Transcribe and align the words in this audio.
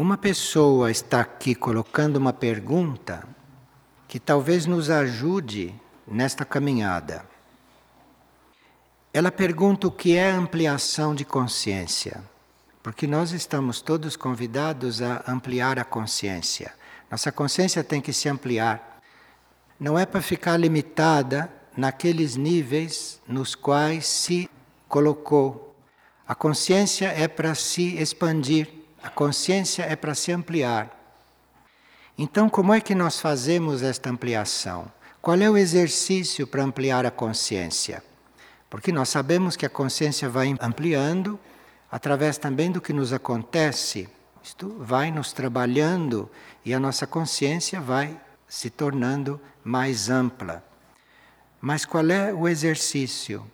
Uma 0.00 0.16
pessoa 0.16 0.90
está 0.90 1.20
aqui 1.20 1.54
colocando 1.54 2.16
uma 2.16 2.32
pergunta 2.32 3.22
que 4.08 4.18
talvez 4.18 4.64
nos 4.64 4.88
ajude 4.88 5.74
nesta 6.08 6.42
caminhada. 6.42 7.22
Ela 9.12 9.30
pergunta 9.30 9.86
o 9.86 9.90
que 9.90 10.16
é 10.16 10.30
ampliação 10.30 11.14
de 11.14 11.22
consciência, 11.26 12.24
porque 12.82 13.06
nós 13.06 13.32
estamos 13.32 13.82
todos 13.82 14.16
convidados 14.16 15.02
a 15.02 15.22
ampliar 15.28 15.78
a 15.78 15.84
consciência. 15.84 16.72
Nossa 17.10 17.30
consciência 17.30 17.84
tem 17.84 18.00
que 18.00 18.14
se 18.14 18.26
ampliar. 18.26 19.02
Não 19.78 19.98
é 19.98 20.06
para 20.06 20.22
ficar 20.22 20.56
limitada 20.56 21.52
naqueles 21.76 22.36
níveis 22.36 23.20
nos 23.28 23.54
quais 23.54 24.06
se 24.06 24.48
colocou. 24.88 25.76
A 26.26 26.34
consciência 26.34 27.08
é 27.08 27.28
para 27.28 27.54
se 27.54 27.98
expandir 27.98 28.79
a 29.02 29.08
consciência 29.08 29.82
é 29.82 29.96
para 29.96 30.14
se 30.14 30.32
ampliar. 30.32 30.96
Então, 32.18 32.50
como 32.50 32.74
é 32.74 32.80
que 32.80 32.94
nós 32.94 33.18
fazemos 33.18 33.82
esta 33.82 34.10
ampliação? 34.10 34.90
Qual 35.22 35.38
é 35.38 35.48
o 35.50 35.56
exercício 35.56 36.46
para 36.46 36.62
ampliar 36.62 37.06
a 37.06 37.10
consciência? 37.10 38.02
Porque 38.68 38.92
nós 38.92 39.08
sabemos 39.08 39.56
que 39.56 39.66
a 39.66 39.70
consciência 39.70 40.28
vai 40.28 40.54
ampliando 40.60 41.40
através 41.90 42.38
também 42.38 42.70
do 42.70 42.80
que 42.80 42.92
nos 42.92 43.12
acontece. 43.12 44.08
Isto 44.42 44.76
vai 44.78 45.10
nos 45.10 45.32
trabalhando 45.32 46.30
e 46.64 46.72
a 46.72 46.80
nossa 46.80 47.06
consciência 47.06 47.80
vai 47.80 48.18
se 48.46 48.68
tornando 48.68 49.40
mais 49.64 50.10
ampla. 50.10 50.64
Mas 51.60 51.84
qual 51.84 52.08
é 52.10 52.32
o 52.32 52.48
exercício? 52.48 53.44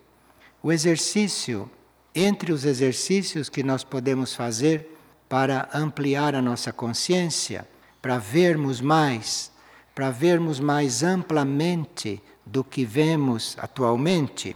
O 0.61 0.71
exercício, 0.71 1.69
entre 2.13 2.51
os 2.51 2.65
exercícios 2.65 3.49
que 3.49 3.63
nós 3.63 3.83
podemos 3.83 4.33
fazer 4.33 4.96
para 5.29 5.69
ampliar 5.73 6.35
a 6.35 6.41
nossa 6.41 6.71
consciência, 6.71 7.67
para 8.01 8.17
vermos 8.17 8.79
mais, 8.79 9.51
para 9.93 10.09
vermos 10.09 10.59
mais 10.59 11.03
amplamente 11.03 12.21
do 12.45 12.63
que 12.63 12.85
vemos 12.85 13.57
atualmente, 13.59 14.55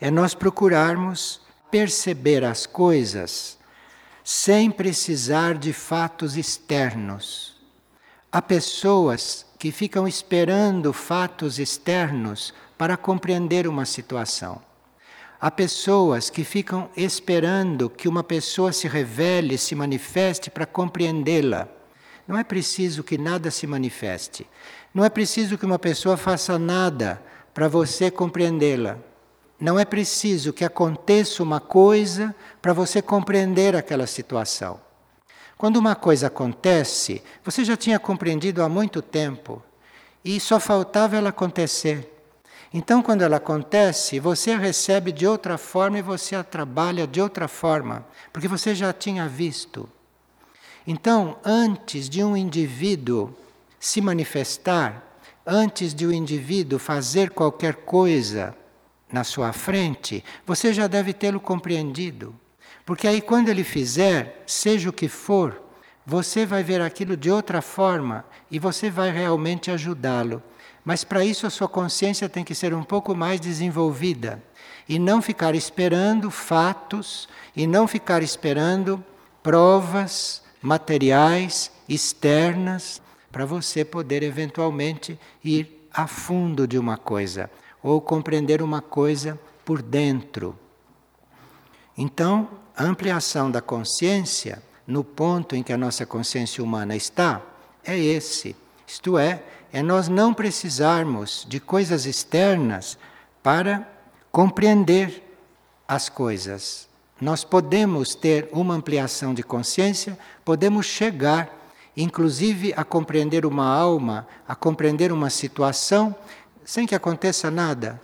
é 0.00 0.10
nós 0.10 0.34
procurarmos 0.34 1.40
perceber 1.70 2.44
as 2.44 2.66
coisas 2.66 3.58
sem 4.24 4.70
precisar 4.70 5.54
de 5.54 5.72
fatos 5.72 6.36
externos. 6.36 7.56
Há 8.30 8.40
pessoas 8.40 9.44
que 9.58 9.70
ficam 9.70 10.08
esperando 10.08 10.92
fatos 10.92 11.58
externos 11.58 12.54
para 12.78 12.96
compreender 12.96 13.66
uma 13.66 13.84
situação. 13.84 14.60
Há 15.44 15.50
pessoas 15.50 16.30
que 16.30 16.44
ficam 16.44 16.88
esperando 16.96 17.90
que 17.90 18.06
uma 18.06 18.22
pessoa 18.22 18.72
se 18.72 18.86
revele, 18.86 19.58
se 19.58 19.74
manifeste 19.74 20.48
para 20.48 20.64
compreendê-la. 20.64 21.66
Não 22.28 22.38
é 22.38 22.44
preciso 22.44 23.02
que 23.02 23.18
nada 23.18 23.50
se 23.50 23.66
manifeste. 23.66 24.46
Não 24.94 25.04
é 25.04 25.10
preciso 25.10 25.58
que 25.58 25.66
uma 25.66 25.80
pessoa 25.80 26.16
faça 26.16 26.56
nada 26.60 27.20
para 27.52 27.66
você 27.66 28.08
compreendê-la. 28.08 28.98
Não 29.58 29.80
é 29.80 29.84
preciso 29.84 30.52
que 30.52 30.64
aconteça 30.64 31.42
uma 31.42 31.58
coisa 31.58 32.32
para 32.60 32.72
você 32.72 33.02
compreender 33.02 33.74
aquela 33.74 34.06
situação. 34.06 34.80
Quando 35.58 35.76
uma 35.76 35.96
coisa 35.96 36.28
acontece, 36.28 37.20
você 37.44 37.64
já 37.64 37.76
tinha 37.76 37.98
compreendido 37.98 38.62
há 38.62 38.68
muito 38.68 39.02
tempo 39.02 39.60
e 40.24 40.38
só 40.38 40.60
faltava 40.60 41.16
ela 41.16 41.30
acontecer. 41.30 42.11
Então, 42.74 43.02
quando 43.02 43.22
ela 43.22 43.36
acontece, 43.36 44.18
você 44.18 44.52
a 44.52 44.58
recebe 44.58 45.12
de 45.12 45.26
outra 45.26 45.58
forma 45.58 45.98
e 45.98 46.02
você 46.02 46.34
a 46.34 46.42
trabalha 46.42 47.06
de 47.06 47.20
outra 47.20 47.46
forma, 47.46 48.06
porque 48.32 48.48
você 48.48 48.74
já 48.74 48.92
tinha 48.92 49.28
visto. 49.28 49.88
Então, 50.86 51.36
antes 51.44 52.08
de 52.08 52.24
um 52.24 52.36
indivíduo 52.36 53.34
se 53.78 54.00
manifestar, 54.00 55.02
antes 55.46 55.92
de 55.92 56.06
o 56.06 56.10
um 56.10 56.12
indivíduo 56.12 56.78
fazer 56.78 57.30
qualquer 57.30 57.74
coisa 57.76 58.56
na 59.12 59.22
sua 59.22 59.52
frente, 59.52 60.24
você 60.46 60.72
já 60.72 60.86
deve 60.86 61.12
tê-lo 61.12 61.40
compreendido. 61.40 62.34
Porque 62.86 63.06
aí, 63.06 63.20
quando 63.20 63.48
ele 63.48 63.64
fizer, 63.64 64.42
seja 64.46 64.88
o 64.88 64.92
que 64.92 65.08
for, 65.08 65.60
você 66.06 66.46
vai 66.46 66.62
ver 66.62 66.80
aquilo 66.80 67.16
de 67.16 67.30
outra 67.30 67.60
forma 67.60 68.24
e 68.50 68.58
você 68.58 68.90
vai 68.90 69.10
realmente 69.10 69.70
ajudá-lo. 69.70 70.42
Mas 70.84 71.04
para 71.04 71.24
isso 71.24 71.46
a 71.46 71.50
sua 71.50 71.68
consciência 71.68 72.28
tem 72.28 72.42
que 72.42 72.54
ser 72.54 72.74
um 72.74 72.82
pouco 72.82 73.14
mais 73.14 73.40
desenvolvida 73.40 74.42
e 74.88 74.98
não 74.98 75.22
ficar 75.22 75.54
esperando 75.54 76.30
fatos 76.30 77.28
e 77.54 77.66
não 77.66 77.86
ficar 77.86 78.22
esperando 78.22 79.02
provas 79.42 80.42
materiais 80.60 81.70
externas 81.88 83.00
para 83.30 83.44
você 83.46 83.84
poder 83.84 84.22
eventualmente 84.22 85.18
ir 85.44 85.88
a 85.92 86.06
fundo 86.06 86.66
de 86.66 86.78
uma 86.78 86.96
coisa 86.96 87.50
ou 87.82 88.00
compreender 88.00 88.62
uma 88.62 88.80
coisa 88.80 89.38
por 89.64 89.82
dentro. 89.82 90.58
Então, 91.96 92.48
a 92.76 92.84
ampliação 92.84 93.50
da 93.50 93.60
consciência 93.60 94.62
no 94.86 95.04
ponto 95.04 95.54
em 95.54 95.62
que 95.62 95.72
a 95.72 95.78
nossa 95.78 96.04
consciência 96.06 96.62
humana 96.62 96.96
está 96.96 97.42
é 97.84 97.98
esse, 97.98 98.56
isto 98.86 99.18
é, 99.18 99.42
é 99.72 99.82
nós 99.82 100.06
não 100.06 100.34
precisarmos 100.34 101.46
de 101.48 101.58
coisas 101.58 102.04
externas 102.04 102.98
para 103.42 103.88
compreender 104.30 105.22
as 105.88 106.10
coisas. 106.10 106.86
Nós 107.18 107.42
podemos 107.42 108.14
ter 108.14 108.48
uma 108.52 108.74
ampliação 108.74 109.32
de 109.32 109.42
consciência, 109.42 110.18
podemos 110.44 110.84
chegar, 110.84 111.70
inclusive, 111.96 112.74
a 112.76 112.84
compreender 112.84 113.46
uma 113.46 113.66
alma, 113.66 114.26
a 114.46 114.54
compreender 114.54 115.10
uma 115.10 115.30
situação, 115.30 116.14
sem 116.64 116.86
que 116.86 116.94
aconteça 116.94 117.50
nada. 117.50 118.00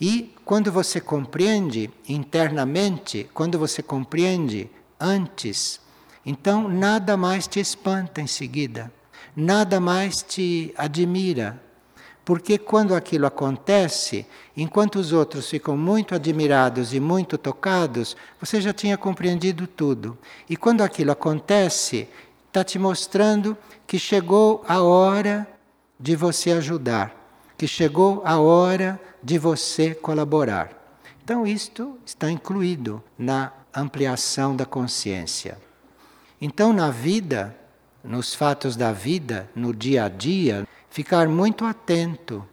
E 0.00 0.34
quando 0.44 0.70
você 0.70 1.00
compreende 1.00 1.90
internamente, 2.08 3.28
quando 3.34 3.58
você 3.58 3.82
compreende 3.82 4.70
antes, 5.00 5.80
então 6.24 6.68
nada 6.68 7.16
mais 7.16 7.46
te 7.46 7.58
espanta 7.58 8.20
em 8.20 8.26
seguida 8.26 8.92
nada 9.36 9.78
mais 9.78 10.22
te 10.22 10.74
admira. 10.76 11.62
Porque 12.24 12.58
quando 12.58 12.92
aquilo 12.92 13.26
acontece, 13.26 14.26
enquanto 14.56 14.96
os 14.96 15.12
outros 15.12 15.48
ficam 15.48 15.76
muito 15.76 16.12
admirados 16.12 16.92
e 16.92 16.98
muito 16.98 17.38
tocados, 17.38 18.16
você 18.40 18.60
já 18.60 18.72
tinha 18.72 18.98
compreendido 18.98 19.66
tudo. 19.66 20.18
E 20.50 20.56
quando 20.56 20.82
aquilo 20.82 21.12
acontece, 21.12 22.08
está 22.48 22.64
te 22.64 22.80
mostrando 22.80 23.56
que 23.86 23.98
chegou 23.98 24.64
a 24.66 24.82
hora 24.82 25.46
de 26.00 26.16
você 26.16 26.50
ajudar, 26.50 27.14
que 27.56 27.68
chegou 27.68 28.22
a 28.24 28.40
hora 28.40 29.00
de 29.22 29.38
você 29.38 29.94
colaborar. 29.94 30.70
Então, 31.22 31.46
isto 31.46 31.96
está 32.04 32.30
incluído 32.30 33.02
na 33.16 33.52
ampliação 33.74 34.56
da 34.56 34.64
consciência. 34.64 35.58
Então, 36.40 36.72
na 36.72 36.90
vida, 36.90 37.56
nos 38.06 38.34
fatos 38.34 38.76
da 38.76 38.92
vida, 38.92 39.48
no 39.54 39.74
dia 39.74 40.04
a 40.04 40.08
dia, 40.08 40.66
ficar 40.88 41.28
muito 41.28 41.64
atento. 41.64 42.44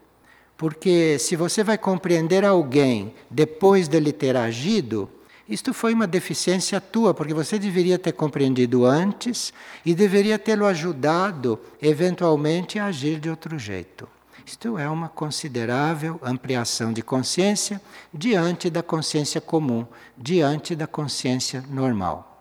Porque 0.58 1.18
se 1.20 1.36
você 1.36 1.64
vai 1.64 1.78
compreender 1.78 2.44
alguém 2.44 3.14
depois 3.30 3.88
dele 3.88 4.12
ter 4.12 4.36
agido, 4.36 5.10
isto 5.48 5.74
foi 5.74 5.94
uma 5.94 6.08
deficiência 6.08 6.80
tua, 6.80 7.14
porque 7.14 7.34
você 7.34 7.60
deveria 7.60 8.00
ter 8.00 8.14
compreendido 8.14 8.86
antes 8.86 9.54
e 9.86 9.94
deveria 9.94 10.40
tê-lo 10.40 10.66
ajudado, 10.66 11.60
eventualmente, 11.82 12.80
a 12.80 12.86
agir 12.86 13.20
de 13.20 13.30
outro 13.30 13.60
jeito. 13.60 14.08
Isto 14.46 14.78
é 14.78 14.90
uma 14.90 15.10
considerável 15.10 16.20
ampliação 16.22 16.92
de 16.92 17.02
consciência 17.02 17.82
diante 18.14 18.70
da 18.70 18.84
consciência 18.84 19.40
comum, 19.40 19.86
diante 20.18 20.76
da 20.76 20.88
consciência 20.88 21.64
normal. 21.70 22.33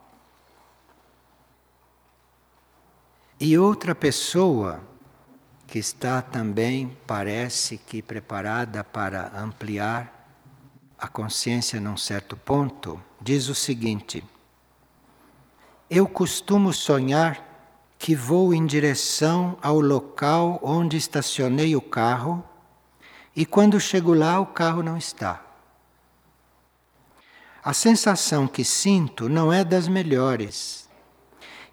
E 3.45 3.59
outra 3.59 3.93
pessoa 3.93 4.81
que 5.67 5.77
está 5.77 6.23
também, 6.23 6.97
parece 7.05 7.77
que 7.77 8.01
preparada 8.01 8.85
para 8.85 9.33
ampliar 9.37 10.31
a 10.97 11.09
consciência 11.09 11.81
num 11.81 11.97
certo 11.97 12.37
ponto, 12.37 13.03
diz 13.21 13.49
o 13.49 13.55
seguinte: 13.57 14.23
Eu 15.91 16.07
costumo 16.07 16.73
sonhar 16.73 17.45
que 17.99 18.15
vou 18.15 18.55
em 18.55 18.65
direção 18.65 19.59
ao 19.61 19.81
local 19.81 20.61
onde 20.63 20.97
estacionei 20.97 21.75
o 21.75 21.81
carro 21.81 22.45
e 23.35 23.45
quando 23.45 23.81
chego 23.81 24.15
lá 24.15 24.39
o 24.39 24.47
carro 24.47 24.85
não 24.85 24.97
está. 24.97 25.45
A 27.61 27.73
sensação 27.73 28.47
que 28.47 28.63
sinto 28.63 29.29
não 29.29 29.53
é 29.53 29.65
das 29.65 29.89
melhores. 29.89 30.89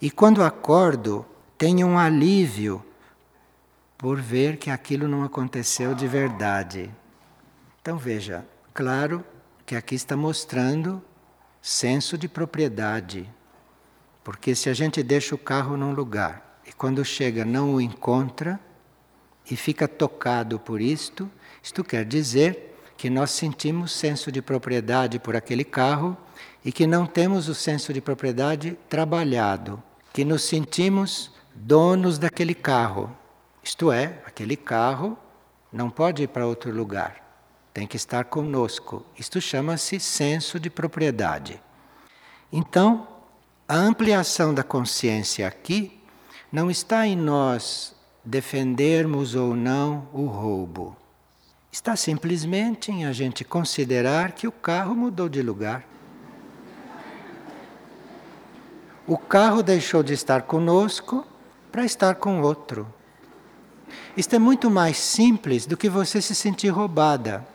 E 0.01 0.09
quando 0.09 0.43
acordo, 0.43 1.23
tenha 1.59 1.85
um 1.85 1.99
alívio 1.99 2.81
por 3.97 4.21
ver 4.21 4.55
que 4.55 4.69
aquilo 4.69 5.09
não 5.09 5.25
aconteceu 5.25 5.93
de 5.93 6.07
verdade. 6.07 6.89
Então 7.81 7.97
veja, 7.97 8.47
claro 8.73 9.25
que 9.65 9.75
aqui 9.75 9.93
está 9.93 10.15
mostrando 10.15 11.03
senso 11.61 12.17
de 12.17 12.29
propriedade. 12.29 13.29
Porque 14.23 14.55
se 14.55 14.69
a 14.69 14.73
gente 14.73 15.03
deixa 15.03 15.35
o 15.35 15.37
carro 15.37 15.75
num 15.75 15.91
lugar 15.91 16.61
e 16.65 16.71
quando 16.71 17.03
chega 17.03 17.43
não 17.43 17.73
o 17.73 17.81
encontra 17.81 18.57
e 19.51 19.57
fica 19.57 19.85
tocado 19.85 20.57
por 20.59 20.79
isto, 20.79 21.29
isto 21.61 21.83
quer 21.83 22.05
dizer 22.05 22.73
que 22.95 23.09
nós 23.09 23.31
sentimos 23.31 23.91
senso 23.91 24.31
de 24.31 24.41
propriedade 24.41 25.19
por 25.19 25.35
aquele 25.35 25.65
carro 25.65 26.15
e 26.63 26.71
que 26.71 26.87
não 26.87 27.05
temos 27.05 27.49
o 27.49 27.53
senso 27.53 27.91
de 27.91 27.99
propriedade 27.99 28.79
trabalhado, 28.87 29.83
que 30.13 30.23
nos 30.23 30.43
sentimos 30.43 31.37
donos 31.59 32.17
daquele 32.17 32.55
carro. 32.55 33.13
Isto 33.61 33.91
é, 33.91 34.21
aquele 34.25 34.55
carro 34.55 35.17
não 35.71 35.89
pode 35.89 36.23
ir 36.23 36.27
para 36.27 36.47
outro 36.47 36.71
lugar, 36.71 37.21
tem 37.73 37.85
que 37.85 37.97
estar 37.97 38.23
conosco. 38.25 39.05
Isto 39.17 39.41
chama-se 39.41 39.99
senso 39.99 40.57
de 40.59 40.69
propriedade. 40.69 41.61
Então, 42.51 43.07
a 43.67 43.75
ampliação 43.75 44.53
da 44.53 44.63
consciência 44.63 45.47
aqui 45.47 45.99
não 46.51 46.71
está 46.71 47.05
em 47.05 47.15
nós 47.15 47.93
defendermos 48.23 49.35
ou 49.35 49.53
não 49.53 50.07
o 50.13 50.25
roubo. 50.25 50.95
Está 51.71 51.95
simplesmente 51.95 52.91
em 52.91 53.05
a 53.05 53.11
gente 53.11 53.43
considerar 53.43 54.31
que 54.31 54.47
o 54.47 54.51
carro 54.51 54.95
mudou 54.95 55.29
de 55.29 55.41
lugar. 55.41 55.85
O 59.05 59.17
carro 59.17 59.61
deixou 59.61 60.01
de 60.01 60.13
estar 60.13 60.43
conosco 60.43 61.25
para 61.71 61.85
estar 61.85 62.15
com 62.15 62.41
outro. 62.41 62.87
Isto 64.15 64.35
é 64.35 64.39
muito 64.39 64.69
mais 64.69 64.97
simples 64.97 65.65
do 65.65 65.77
que 65.77 65.89
você 65.89 66.21
se 66.21 66.35
sentir 66.35 66.69
roubada. 66.69 67.47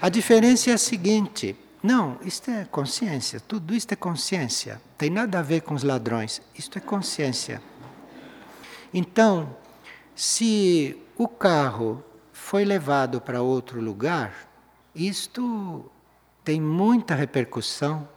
A 0.00 0.08
diferença 0.08 0.70
é 0.70 0.74
a 0.74 0.78
seguinte: 0.78 1.56
não, 1.82 2.18
isto 2.22 2.50
é 2.50 2.64
consciência, 2.64 3.40
tudo 3.40 3.74
isto 3.74 3.92
é 3.92 3.96
consciência. 3.96 4.80
Tem 4.98 5.10
nada 5.10 5.38
a 5.38 5.42
ver 5.42 5.62
com 5.62 5.74
os 5.74 5.82
ladrões, 5.82 6.42
isto 6.54 6.78
é 6.78 6.80
consciência. 6.80 7.62
Então, 8.92 9.56
se 10.14 11.00
o 11.16 11.28
carro 11.28 12.04
foi 12.32 12.64
levado 12.64 13.20
para 13.20 13.42
outro 13.42 13.80
lugar, 13.80 14.34
isto 14.94 15.90
tem 16.44 16.60
muita 16.60 17.14
repercussão 17.14 18.08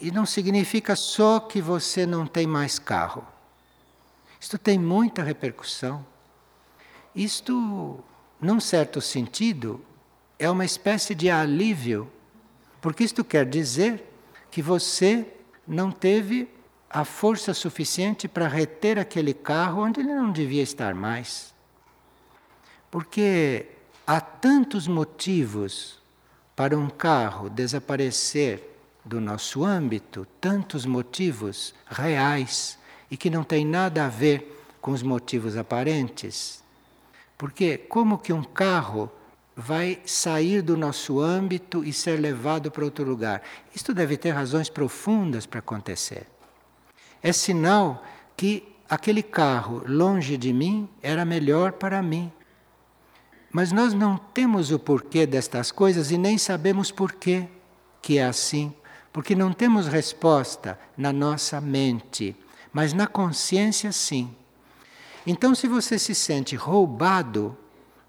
e 0.00 0.10
não 0.10 0.26
significa 0.26 0.94
só 0.94 1.40
que 1.40 1.60
você 1.60 2.04
não 2.04 2.26
tem 2.26 2.46
mais 2.46 2.78
carro. 2.78 3.26
Isto 4.46 4.58
tem 4.58 4.78
muita 4.78 5.24
repercussão. 5.24 6.06
Isto, 7.12 7.98
num 8.40 8.60
certo 8.60 9.00
sentido, 9.00 9.84
é 10.38 10.48
uma 10.48 10.64
espécie 10.64 11.16
de 11.16 11.28
alívio, 11.28 12.08
porque 12.80 13.02
isto 13.02 13.24
quer 13.24 13.44
dizer 13.44 14.08
que 14.48 14.62
você 14.62 15.26
não 15.66 15.90
teve 15.90 16.48
a 16.88 17.04
força 17.04 17.52
suficiente 17.52 18.28
para 18.28 18.46
reter 18.46 19.00
aquele 19.00 19.34
carro 19.34 19.82
onde 19.82 19.98
ele 19.98 20.14
não 20.14 20.30
devia 20.30 20.62
estar 20.62 20.94
mais. 20.94 21.52
Porque 22.88 23.66
há 24.06 24.20
tantos 24.20 24.86
motivos 24.86 25.98
para 26.54 26.78
um 26.78 26.88
carro 26.88 27.50
desaparecer 27.50 28.62
do 29.04 29.20
nosso 29.20 29.64
âmbito, 29.64 30.24
tantos 30.40 30.86
motivos 30.86 31.74
reais 31.90 32.78
e 33.10 33.16
que 33.16 33.30
não 33.30 33.44
tem 33.44 33.64
nada 33.64 34.04
a 34.04 34.08
ver 34.08 34.56
com 34.80 34.92
os 34.92 35.02
motivos 35.02 35.56
aparentes. 35.56 36.62
Porque 37.36 37.76
como 37.76 38.18
que 38.18 38.32
um 38.32 38.42
carro 38.42 39.10
vai 39.54 40.00
sair 40.04 40.62
do 40.62 40.76
nosso 40.76 41.20
âmbito 41.20 41.84
e 41.84 41.92
ser 41.92 42.20
levado 42.20 42.70
para 42.70 42.84
outro 42.84 43.04
lugar? 43.04 43.42
Isto 43.74 43.92
deve 43.92 44.16
ter 44.16 44.30
razões 44.30 44.68
profundas 44.68 45.46
para 45.46 45.60
acontecer. 45.60 46.26
É 47.22 47.32
sinal 47.32 48.04
que 48.36 48.76
aquele 48.88 49.22
carro 49.22 49.82
longe 49.86 50.36
de 50.36 50.52
mim 50.52 50.88
era 51.02 51.24
melhor 51.24 51.72
para 51.72 52.02
mim. 52.02 52.32
Mas 53.50 53.72
nós 53.72 53.94
não 53.94 54.16
temos 54.16 54.70
o 54.70 54.78
porquê 54.78 55.26
destas 55.26 55.72
coisas 55.72 56.10
e 56.10 56.18
nem 56.18 56.36
sabemos 56.36 56.90
porquê 56.90 57.48
que 58.02 58.18
é 58.18 58.24
assim, 58.24 58.72
porque 59.12 59.34
não 59.34 59.52
temos 59.52 59.88
resposta 59.88 60.78
na 60.96 61.12
nossa 61.12 61.60
mente 61.60 62.36
mas 62.76 62.92
na 62.92 63.06
consciência 63.06 63.90
sim. 63.90 64.28
Então, 65.26 65.54
se 65.54 65.66
você 65.66 65.98
se 65.98 66.14
sente 66.14 66.54
roubado, 66.54 67.56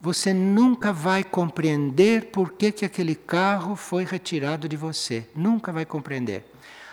você 0.02 0.34
nunca 0.34 0.92
vai 0.92 1.24
compreender 1.24 2.26
por 2.32 2.52
que, 2.52 2.74
que 2.74 2.84
aquele 2.84 3.16
carro 3.16 3.78
foi 3.78 4.04
retirado 4.04 4.68
de 4.68 4.76
você. 4.76 5.26
Nunca 5.34 5.72
vai 5.72 5.86
compreender. 5.86 6.52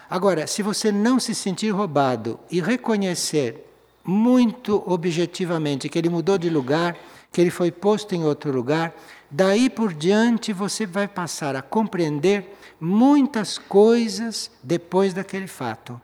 Agora, 0.09 0.47
se 0.47 0.63
você 0.63 0.93
não 0.93 1.19
se 1.19 1.35
sentir 1.35 1.71
roubado 1.71 2.39
e 2.49 2.61
reconhecer 2.61 3.69
muito 4.05 4.81
objetivamente 4.87 5.89
que 5.89 5.99
ele 5.99 6.09
mudou 6.09 6.39
de 6.39 6.49
lugar, 6.49 6.97
que 7.33 7.41
ele 7.41 7.51
foi 7.51 7.73
posto 7.73 8.15
em 8.15 8.23
outro 8.23 8.53
lugar, 8.53 8.95
daí 9.29 9.69
por 9.69 9.93
diante 9.93 10.53
você 10.53 10.87
vai 10.87 11.09
passar 11.09 11.57
a 11.57 11.61
compreender 11.61 12.57
muitas 12.81 13.59
coisas 13.59 14.49
depois 14.63 15.13
daquele 15.13 15.49
fato. 15.49 16.01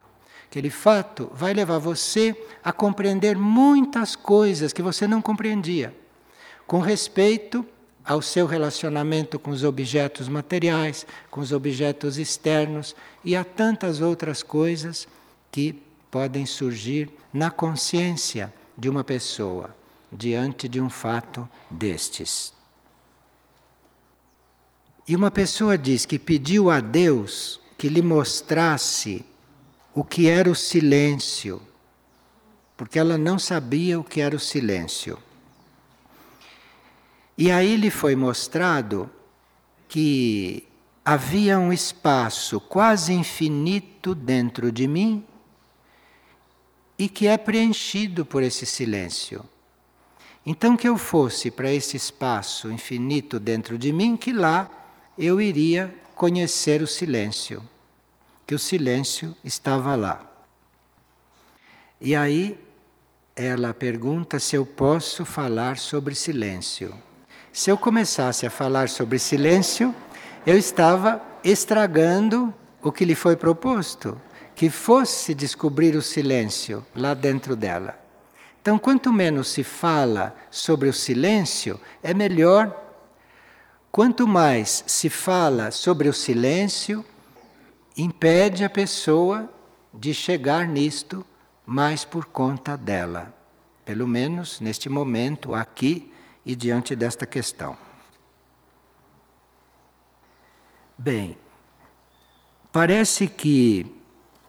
Aquele 0.50 0.68
fato 0.68 1.30
vai 1.32 1.54
levar 1.54 1.78
você 1.78 2.36
a 2.64 2.72
compreender 2.72 3.38
muitas 3.38 4.16
coisas 4.16 4.72
que 4.72 4.82
você 4.82 5.06
não 5.06 5.22
compreendia, 5.22 5.94
com 6.66 6.80
respeito 6.80 7.64
ao 8.04 8.20
seu 8.20 8.46
relacionamento 8.46 9.38
com 9.38 9.52
os 9.52 9.62
objetos 9.62 10.28
materiais, 10.28 11.06
com 11.30 11.40
os 11.40 11.52
objetos 11.52 12.18
externos 12.18 12.96
e 13.24 13.36
a 13.36 13.44
tantas 13.44 14.00
outras 14.00 14.42
coisas 14.42 15.06
que 15.52 15.80
podem 16.10 16.44
surgir 16.44 17.08
na 17.32 17.52
consciência 17.52 18.52
de 18.76 18.88
uma 18.88 19.04
pessoa 19.04 19.72
diante 20.10 20.68
de 20.68 20.80
um 20.80 20.90
fato 20.90 21.48
destes. 21.70 22.52
E 25.06 25.14
uma 25.14 25.30
pessoa 25.30 25.78
diz 25.78 26.04
que 26.04 26.18
pediu 26.18 26.70
a 26.72 26.80
Deus 26.80 27.60
que 27.78 27.88
lhe 27.88 28.02
mostrasse 28.02 29.24
o 29.94 30.04
que 30.04 30.28
era 30.28 30.50
o 30.50 30.54
silêncio, 30.54 31.60
porque 32.76 32.98
ela 32.98 33.18
não 33.18 33.38
sabia 33.38 33.98
o 33.98 34.04
que 34.04 34.20
era 34.20 34.36
o 34.36 34.40
silêncio. 34.40 35.18
E 37.36 37.50
aí 37.50 37.76
lhe 37.76 37.90
foi 37.90 38.14
mostrado 38.14 39.10
que 39.88 40.66
havia 41.04 41.58
um 41.58 41.72
espaço 41.72 42.60
quase 42.60 43.12
infinito 43.12 44.14
dentro 44.14 44.70
de 44.70 44.86
mim 44.86 45.24
e 46.98 47.08
que 47.08 47.26
é 47.26 47.36
preenchido 47.36 48.24
por 48.24 48.42
esse 48.42 48.64
silêncio. 48.64 49.44
Então, 50.46 50.76
que 50.76 50.88
eu 50.88 50.96
fosse 50.96 51.50
para 51.50 51.72
esse 51.72 51.96
espaço 51.96 52.70
infinito 52.70 53.40
dentro 53.40 53.76
de 53.76 53.92
mim, 53.92 54.16
que 54.16 54.32
lá 54.32 54.70
eu 55.18 55.40
iria 55.40 55.94
conhecer 56.14 56.80
o 56.80 56.86
silêncio 56.86 57.62
que 58.50 58.54
o 58.56 58.58
silêncio 58.58 59.36
estava 59.44 59.94
lá. 59.94 60.28
E 62.00 62.16
aí 62.16 62.58
ela 63.36 63.72
pergunta 63.72 64.40
se 64.40 64.56
eu 64.56 64.66
posso 64.66 65.24
falar 65.24 65.78
sobre 65.78 66.16
silêncio. 66.16 66.92
Se 67.52 67.70
eu 67.70 67.78
começasse 67.78 68.44
a 68.44 68.50
falar 68.50 68.88
sobre 68.88 69.20
silêncio, 69.20 69.94
eu 70.44 70.58
estava 70.58 71.22
estragando 71.44 72.52
o 72.82 72.90
que 72.90 73.04
lhe 73.04 73.14
foi 73.14 73.36
proposto, 73.36 74.20
que 74.56 74.68
fosse 74.68 75.32
descobrir 75.32 75.94
o 75.94 76.02
silêncio 76.02 76.84
lá 76.92 77.14
dentro 77.14 77.54
dela. 77.54 77.96
Então, 78.60 78.80
quanto 78.80 79.12
menos 79.12 79.46
se 79.46 79.62
fala 79.62 80.34
sobre 80.50 80.88
o 80.88 80.92
silêncio, 80.92 81.80
é 82.02 82.12
melhor. 82.12 82.76
Quanto 83.92 84.26
mais 84.26 84.82
se 84.88 85.08
fala 85.08 85.70
sobre 85.70 86.08
o 86.08 86.12
silêncio, 86.12 87.04
impede 87.96 88.64
a 88.64 88.70
pessoa 88.70 89.48
de 89.92 90.14
chegar 90.14 90.66
nisto 90.66 91.24
mais 91.66 92.04
por 92.04 92.26
conta 92.26 92.76
dela, 92.76 93.34
pelo 93.84 94.06
menos 94.06 94.60
neste 94.60 94.88
momento, 94.88 95.54
aqui 95.54 96.12
e 96.44 96.54
diante 96.56 96.96
desta 96.96 97.26
questão. 97.26 97.76
Bem, 100.96 101.36
parece 102.72 103.26
que 103.26 103.86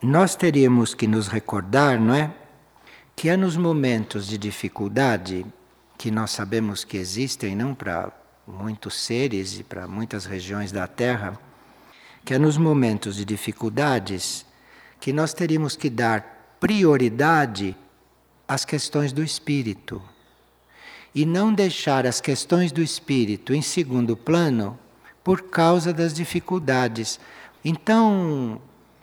nós 0.02 0.36
teríamos 0.36 0.94
que 0.94 1.08
nos 1.08 1.28
recordar, 1.28 2.00
não 2.00 2.14
é? 2.14 2.34
Que 3.16 3.30
é 3.30 3.38
nos 3.38 3.56
momentos 3.56 4.28
de 4.28 4.38
dificuldade, 4.38 5.46
que 5.98 6.10
nós 6.10 6.32
sabemos 6.32 6.84
que 6.84 6.98
existem, 6.98 7.56
não 7.56 7.76
para 7.76 8.12
muitos 8.48 8.96
seres 8.96 9.60
e 9.60 9.64
para 9.64 9.88
muitas 9.88 10.26
regiões 10.26 10.72
da 10.72 10.88
Terra, 10.88 11.40
que 12.24 12.34
é 12.34 12.40
nos 12.40 12.58
momentos 12.58 13.16
de 13.16 13.26
dificuldades 13.26 14.46
que 15.00 15.12
nós 15.12 15.34
teríamos 15.34 15.76
que 15.76 15.90
dar 15.90 16.58
prioridade 16.60 17.76
às 18.48 18.64
questões 18.64 19.12
do 19.12 19.24
espírito. 19.24 20.02
E 21.14 21.26
não 21.26 21.54
deixar 21.54 22.06
as 22.06 22.22
questões 22.22 22.72
do 22.72 22.82
espírito 22.82 23.54
em 23.54 23.62
segundo 23.62 24.16
plano 24.16 24.80
por 25.24 25.42
causa 25.44 25.92
das 25.92 26.14
dificuldades. 26.14 27.20
Então, 27.66 28.62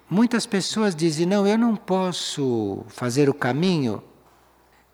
muitas 0.08 0.46
pessoas 0.46 0.94
dizem: 0.94 1.26
não, 1.26 1.46
eu 1.46 1.58
não 1.58 1.76
posso 1.76 2.84
fazer 2.88 3.28
o 3.28 3.34
caminho, 3.34 4.02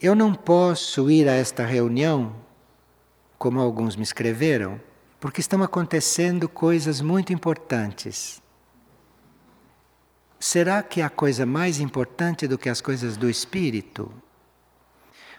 eu 0.00 0.14
não 0.14 0.34
posso 0.34 1.10
ir 1.10 1.28
a 1.28 1.32
esta 1.32 1.64
reunião, 1.64 2.34
como 3.38 3.60
alguns 3.60 3.94
me 3.94 4.02
escreveram, 4.02 4.80
porque 5.24 5.40
estão 5.40 5.62
acontecendo 5.62 6.46
coisas 6.50 7.00
muito 7.00 7.32
importantes. 7.32 8.42
Será 10.38 10.82
que 10.82 11.00
há 11.00 11.08
coisa 11.08 11.46
mais 11.46 11.80
importante 11.80 12.46
do 12.46 12.58
que 12.58 12.68
as 12.68 12.82
coisas 12.82 13.16
do 13.16 13.30
espírito? 13.30 14.12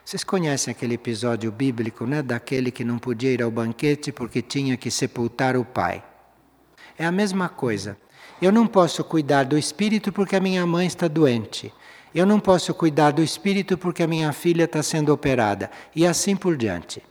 Vocês 0.03 0.23
conhecem 0.23 0.71
aquele 0.71 0.95
episódio 0.95 1.51
bíblico, 1.51 2.07
né, 2.07 2.23
daquele 2.23 2.71
que 2.71 2.83
não 2.83 2.97
podia 2.97 3.31
ir 3.31 3.43
ao 3.43 3.51
banquete 3.51 4.11
porque 4.11 4.41
tinha 4.41 4.75
que 4.75 4.89
sepultar 4.89 5.55
o 5.55 5.63
pai? 5.63 6.03
É 6.97 7.05
a 7.05 7.11
mesma 7.11 7.47
coisa. 7.47 7.95
Eu 8.41 8.51
não 8.51 8.65
posso 8.65 9.03
cuidar 9.03 9.43
do 9.43 9.55
espírito 9.55 10.11
porque 10.11 10.35
a 10.35 10.41
minha 10.41 10.65
mãe 10.65 10.87
está 10.87 11.07
doente. 11.07 11.71
Eu 12.11 12.25
não 12.25 12.39
posso 12.39 12.73
cuidar 12.73 13.11
do 13.11 13.21
espírito 13.21 13.77
porque 13.77 14.01
a 14.01 14.07
minha 14.07 14.33
filha 14.33 14.63
está 14.63 14.81
sendo 14.81 15.13
operada. 15.13 15.69
E 15.95 16.07
assim 16.07 16.35
por 16.35 16.57
diante. 16.57 17.03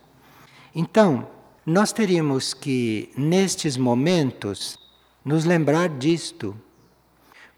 Então, 0.75 1.34
nós 1.65 1.91
teríamos 1.91 2.53
que, 2.53 3.09
nestes 3.17 3.75
momentos, 3.75 4.77
nos 5.23 5.45
lembrar 5.45 5.89
disto. 5.89 6.55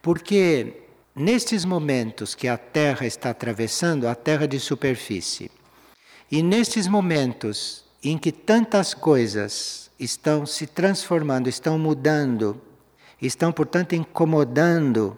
Porque 0.02 0.84
nestes 1.14 1.66
momentos 1.66 2.34
que 2.34 2.48
a 2.48 2.58
Terra 2.58 3.06
está 3.06 3.32
atravessando, 3.32 4.08
a 4.08 4.16
Terra 4.16 4.48
de 4.48 4.60
superfície, 4.60 5.52
e 6.32 6.42
nestes 6.42 6.88
momentos 6.88 7.84
em 8.02 8.18
que 8.18 8.32
tantas 8.32 8.94
coisas 8.94 9.92
estão 10.00 10.46
se 10.46 10.68
transformando, 10.68 11.50
estão 11.50 11.78
mudando, 11.78 12.62
estão, 13.22 13.52
portanto, 13.52 13.94
incomodando 13.94 15.18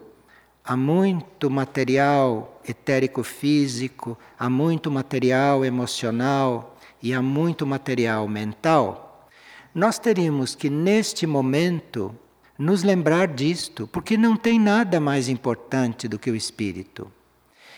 a 0.64 0.76
muito 0.76 1.50
material 1.50 2.60
etérico 2.68 3.24
físico, 3.24 4.18
a 4.38 4.50
muito 4.50 4.90
material 4.90 5.64
emocional 5.64 6.79
e 7.02 7.14
a 7.14 7.22
muito 7.22 7.66
material 7.66 8.28
mental, 8.28 9.28
nós 9.74 10.00
teríamos 10.00 10.56
que, 10.56 10.70
neste 10.70 11.26
momento, 11.26 12.16
nos 12.58 12.84
lembrar 12.84 13.28
disto, 13.28 13.88
porque 13.88 14.18
não 14.18 14.36
tem 14.36 14.60
nada 14.60 15.00
mais 15.00 15.30
importante 15.30 16.08
do 16.08 16.20
que 16.20 16.30
o 16.30 16.36
espírito. 16.36 17.10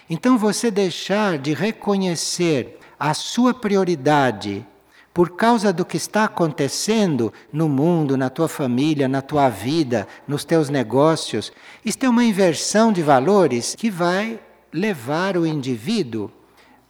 Então, 0.09 0.37
você 0.37 0.71
deixar 0.71 1.37
de 1.37 1.53
reconhecer 1.53 2.79
a 2.99 3.13
sua 3.13 3.53
prioridade 3.53 4.65
por 5.13 5.35
causa 5.35 5.73
do 5.73 5.83
que 5.83 5.97
está 5.97 6.23
acontecendo 6.23 7.33
no 7.51 7.67
mundo, 7.67 8.15
na 8.15 8.29
tua 8.29 8.47
família, 8.47 9.07
na 9.07 9.21
tua 9.21 9.49
vida, 9.49 10.07
nos 10.27 10.45
teus 10.45 10.69
negócios, 10.69 11.51
isto 11.83 12.05
é 12.05 12.09
uma 12.09 12.23
inversão 12.23 12.93
de 12.93 13.01
valores 13.01 13.75
que 13.75 13.89
vai 13.89 14.39
levar 14.71 15.35
o 15.35 15.45
indivíduo 15.45 16.31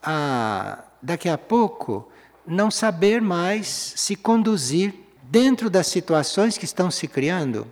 a, 0.03 0.83
daqui 1.01 1.27
a 1.27 1.37
pouco, 1.37 2.10
não 2.51 2.69
saber 2.69 3.21
mais 3.21 3.93
se 3.95 4.15
conduzir 4.15 4.93
dentro 5.23 5.69
das 5.69 5.87
situações 5.87 6.57
que 6.57 6.65
estão 6.65 6.91
se 6.91 7.07
criando. 7.07 7.65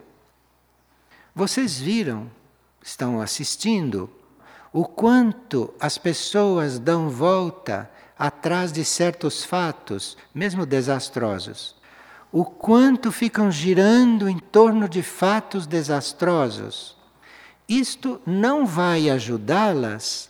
Vocês 1.35 1.77
viram, 1.77 2.31
estão 2.81 3.19
assistindo, 3.19 4.09
o 4.71 4.85
quanto 4.85 5.73
as 5.79 5.97
pessoas 5.97 6.79
dão 6.79 7.09
volta 7.09 7.91
atrás 8.17 8.71
de 8.71 8.85
certos 8.85 9.43
fatos, 9.43 10.17
mesmo 10.33 10.65
desastrosos. 10.65 11.75
O 12.31 12.45
quanto 12.45 13.11
ficam 13.11 13.51
girando 13.51 14.29
em 14.29 14.37
torno 14.37 14.87
de 14.87 15.03
fatos 15.03 15.67
desastrosos. 15.67 16.95
Isto 17.67 18.21
não 18.25 18.65
vai 18.65 19.09
ajudá-las 19.09 20.29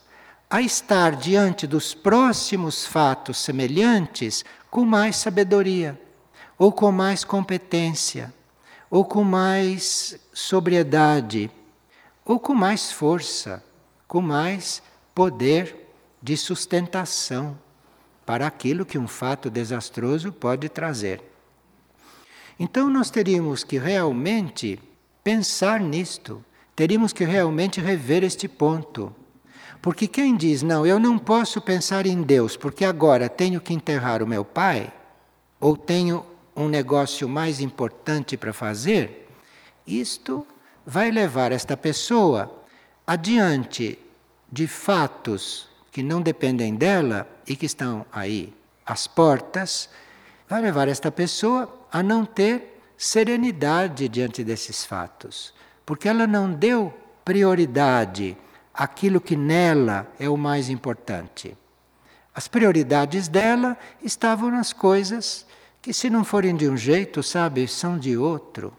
a 0.50 0.62
estar 0.62 1.16
diante 1.16 1.68
dos 1.68 1.94
próximos 1.94 2.86
fatos 2.86 3.38
semelhantes 3.38 4.44
com 4.70 4.84
mais 4.84 5.16
sabedoria 5.16 6.00
ou 6.58 6.72
com 6.72 6.92
mais 6.92 7.24
competência 7.24 8.34
ou 8.90 9.06
com 9.06 9.24
mais 9.24 10.20
sobriedade, 10.34 11.52
ou 12.26 12.40
com 12.40 12.56
mais 12.56 12.92
força, 12.92 13.64
com 14.08 14.22
mais 14.22 14.82
poder 15.14 15.76
de 16.22 16.36
sustentação 16.36 17.58
para 18.26 18.48
aquilo 18.48 18.86
que 18.86 18.98
um 18.98 19.08
fato 19.08 19.50
desastroso 19.50 20.32
pode 20.32 20.68
trazer. 20.70 21.22
Então 22.60 22.90
nós 22.90 23.10
teríamos 23.10 23.64
que 23.64 23.78
realmente 23.78 24.80
pensar 25.24 25.80
nisto, 25.80 26.44
teríamos 26.76 27.14
que 27.14 27.24
realmente 27.24 27.80
rever 27.80 28.24
este 28.24 28.48
ponto. 28.48 29.16
Porque 29.82 30.08
quem 30.08 30.36
diz, 30.36 30.62
não, 30.62 30.86
eu 30.86 31.00
não 31.00 31.18
posso 31.18 31.62
pensar 31.62 32.06
em 32.06 32.22
Deus, 32.22 32.58
porque 32.58 32.84
agora 32.84 33.30
tenho 33.30 33.62
que 33.62 33.74
enterrar 33.74 34.22
o 34.22 34.28
meu 34.28 34.44
pai, 34.44 34.92
ou 35.60 35.78
tenho 35.78 36.26
um 36.56 36.68
negócio 36.68 37.28
mais 37.30 37.62
importante 37.62 38.36
para 38.36 38.52
fazer, 38.52 39.30
isto 39.88 40.46
vai 40.86 41.10
levar 41.12 41.52
esta 41.52 41.78
pessoa 41.78 42.64
adiante 43.08 43.98
de 44.52 44.68
fatos 44.68 45.70
que 45.92 46.04
não 46.04 46.22
dependem 46.22 46.76
dela 46.76 47.28
e 47.48 47.56
que 47.56 47.66
estão 47.66 48.06
aí 48.12 48.54
às 48.86 49.08
portas, 49.08 49.90
vai 50.48 50.62
levar 50.62 50.88
esta 50.88 51.12
pessoa 51.12 51.88
a 51.92 52.04
não 52.04 52.26
ter 52.26 52.82
serenidade 52.98 54.10
diante 54.10 54.44
desses 54.44 54.84
fatos, 54.84 55.54
porque 55.86 56.10
ela 56.10 56.28
não 56.28 56.52
deu 56.52 56.94
prioridade 57.24 58.36
àquilo 58.74 59.20
que 59.20 59.36
nela 59.36 60.08
é 60.20 60.30
o 60.30 60.38
mais 60.38 60.70
importante. 60.70 61.58
As 62.34 62.48
prioridades 62.48 63.28
dela 63.28 63.78
estavam 64.02 64.50
nas 64.52 64.72
coisas 64.72 65.46
que 65.82 65.94
se 65.94 66.10
não 66.10 66.24
forem 66.24 66.56
de 66.56 66.70
um 66.70 66.78
jeito, 66.78 67.24
sabe, 67.24 67.68
são 67.68 67.98
de 67.98 68.18
outro. 68.18 68.74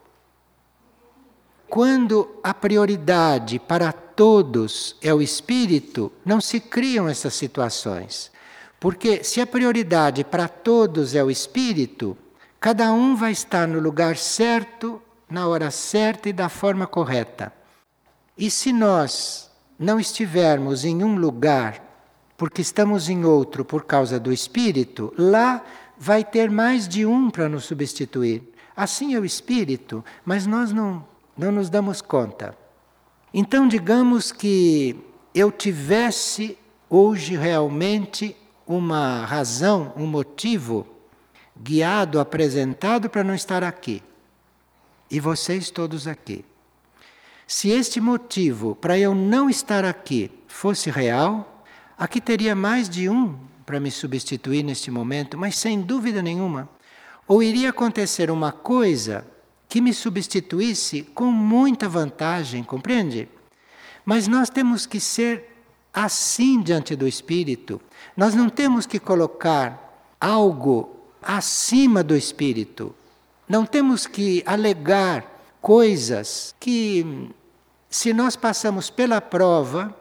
Quando 1.68 2.38
a 2.42 2.52
prioridade 2.52 3.58
para 3.58 3.92
todos 3.92 4.96
é 5.00 5.12
o 5.14 5.22
espírito, 5.22 6.10
não 6.24 6.40
se 6.40 6.58
criam 6.58 7.08
essas 7.08 7.34
situações. 7.34 8.30
Porque 8.78 9.22
se 9.22 9.40
a 9.40 9.46
prioridade 9.46 10.24
para 10.24 10.48
todos 10.48 11.14
é 11.14 11.22
o 11.22 11.30
espírito, 11.30 12.16
cada 12.58 12.92
um 12.92 13.14
vai 13.14 13.32
estar 13.32 13.68
no 13.68 13.78
lugar 13.78 14.16
certo, 14.16 15.00
na 15.28 15.46
hora 15.46 15.70
certa 15.70 16.28
e 16.28 16.32
da 16.32 16.48
forma 16.48 16.86
correta. 16.86 17.52
E 18.36 18.50
se 18.50 18.72
nós 18.72 19.49
não 19.80 19.98
estivermos 19.98 20.84
em 20.84 21.02
um 21.02 21.16
lugar 21.16 21.82
porque 22.36 22.60
estamos 22.60 23.08
em 23.08 23.24
outro 23.24 23.64
por 23.64 23.84
causa 23.84 24.20
do 24.20 24.30
espírito, 24.30 25.12
lá 25.16 25.64
vai 25.98 26.22
ter 26.22 26.50
mais 26.50 26.86
de 26.86 27.06
um 27.06 27.30
para 27.30 27.48
nos 27.48 27.64
substituir. 27.64 28.42
Assim 28.76 29.14
é 29.14 29.18
o 29.18 29.24
espírito, 29.24 30.04
mas 30.24 30.46
nós 30.46 30.70
não, 30.70 31.04
não 31.36 31.50
nos 31.50 31.70
damos 31.70 32.02
conta. 32.02 32.56
Então, 33.32 33.66
digamos 33.66 34.32
que 34.32 34.96
eu 35.34 35.50
tivesse 35.50 36.58
hoje 36.88 37.36
realmente 37.36 38.36
uma 38.66 39.24
razão, 39.24 39.92
um 39.96 40.06
motivo 40.06 40.86
guiado, 41.58 42.20
apresentado 42.20 43.08
para 43.08 43.24
não 43.24 43.34
estar 43.34 43.64
aqui. 43.64 44.02
E 45.10 45.20
vocês 45.20 45.70
todos 45.70 46.06
aqui. 46.06 46.44
Se 47.52 47.68
este 47.68 48.00
motivo 48.00 48.76
para 48.76 48.96
eu 48.96 49.12
não 49.12 49.50
estar 49.50 49.84
aqui 49.84 50.30
fosse 50.46 50.88
real, 50.88 51.64
aqui 51.98 52.20
teria 52.20 52.54
mais 52.54 52.88
de 52.88 53.08
um 53.08 53.36
para 53.66 53.80
me 53.80 53.90
substituir 53.90 54.62
neste 54.62 54.88
momento, 54.88 55.36
mas 55.36 55.58
sem 55.58 55.80
dúvida 55.80 56.22
nenhuma. 56.22 56.68
Ou 57.26 57.42
iria 57.42 57.70
acontecer 57.70 58.30
uma 58.30 58.52
coisa 58.52 59.26
que 59.68 59.80
me 59.80 59.92
substituísse 59.92 61.02
com 61.02 61.32
muita 61.32 61.88
vantagem, 61.88 62.62
compreende? 62.62 63.28
Mas 64.04 64.28
nós 64.28 64.48
temos 64.48 64.86
que 64.86 65.00
ser 65.00 65.64
assim 65.92 66.62
diante 66.62 66.94
do 66.94 67.08
Espírito. 67.08 67.80
Nós 68.16 68.32
não 68.32 68.48
temos 68.48 68.86
que 68.86 69.00
colocar 69.00 70.06
algo 70.20 70.96
acima 71.20 72.04
do 72.04 72.14
Espírito. 72.14 72.94
Não 73.48 73.66
temos 73.66 74.06
que 74.06 74.40
alegar 74.46 75.40
coisas 75.60 76.54
que, 76.58 77.28
se 77.90 78.12
nós 78.14 78.36
passamos 78.36 78.88
pela 78.88 79.20
prova, 79.20 79.94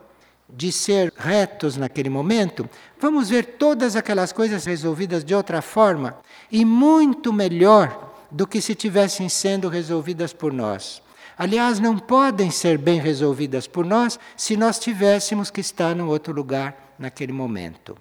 de 0.48 0.72
ser 0.72 1.12
retos 1.16 1.76
naquele 1.76 2.08
momento, 2.08 2.68
vamos 2.98 3.28
ver 3.28 3.56
todas 3.56 3.96
aquelas 3.96 4.32
coisas 4.32 4.64
resolvidas 4.64 5.24
de 5.24 5.34
outra 5.34 5.62
forma 5.62 6.18
e 6.50 6.64
muito 6.64 7.32
melhor 7.32 8.12
do 8.30 8.46
que 8.46 8.60
se 8.60 8.74
tivessem 8.74 9.28
sendo 9.28 9.68
resolvidas 9.68 10.32
por 10.32 10.52
nós. 10.52 11.02
Aliás, 11.36 11.80
não 11.80 11.98
podem 11.98 12.50
ser 12.50 12.76
bem 12.76 13.00
resolvidas 13.00 13.66
por 13.66 13.84
nós 13.84 14.18
se 14.36 14.56
nós 14.56 14.78
tivéssemos 14.78 15.50
que 15.50 15.60
estar 15.60 15.94
num 15.94 16.08
outro 16.08 16.34
lugar 16.34 16.94
naquele 16.98 17.32
momento. 17.32 17.96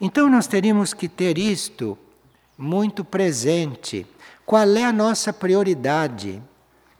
Então 0.00 0.28
nós 0.28 0.46
teríamos 0.46 0.92
que 0.92 1.08
ter 1.08 1.38
isto 1.38 1.98
muito 2.56 3.04
presente. 3.04 4.06
Qual 4.44 4.68
é 4.76 4.84
a 4.84 4.92
nossa 4.92 5.32
prioridade? 5.32 6.42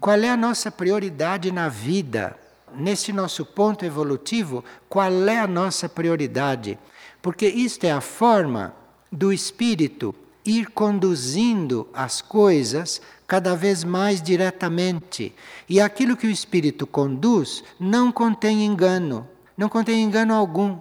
Qual 0.01 0.19
é 0.19 0.29
a 0.29 0.37
nossa 0.37 0.71
prioridade 0.71 1.51
na 1.51 1.69
vida? 1.69 2.39
Nesse 2.75 3.13
nosso 3.13 3.45
ponto 3.45 3.85
evolutivo, 3.85 4.65
qual 4.89 5.11
é 5.29 5.39
a 5.39 5.47
nossa 5.47 5.89
prioridade? 5.89 6.79
Porque 7.21 7.47
isto 7.47 7.85
é 7.85 7.91
a 7.91 8.01
forma 8.01 8.75
do 9.11 9.33
espírito 9.33 10.15
ir 10.45 10.71
conduzindo 10.71 11.89
as 11.93 12.23
coisas 12.23 13.01
cada 13.27 13.55
vez 13.55 13.85
mais 13.85 14.23
diretamente. 14.23 15.35
E 15.69 15.81
aquilo 15.81 16.17
que 16.17 16.27
o 16.27 16.31
espírito 16.31 16.87
conduz 16.87 17.65
não 17.79 18.13
contém 18.13 18.65
engano, 18.65 19.29
não 19.57 19.69
contém 19.69 20.03
engano 20.03 20.35
algum. 20.35 20.79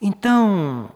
Então, 0.00 0.90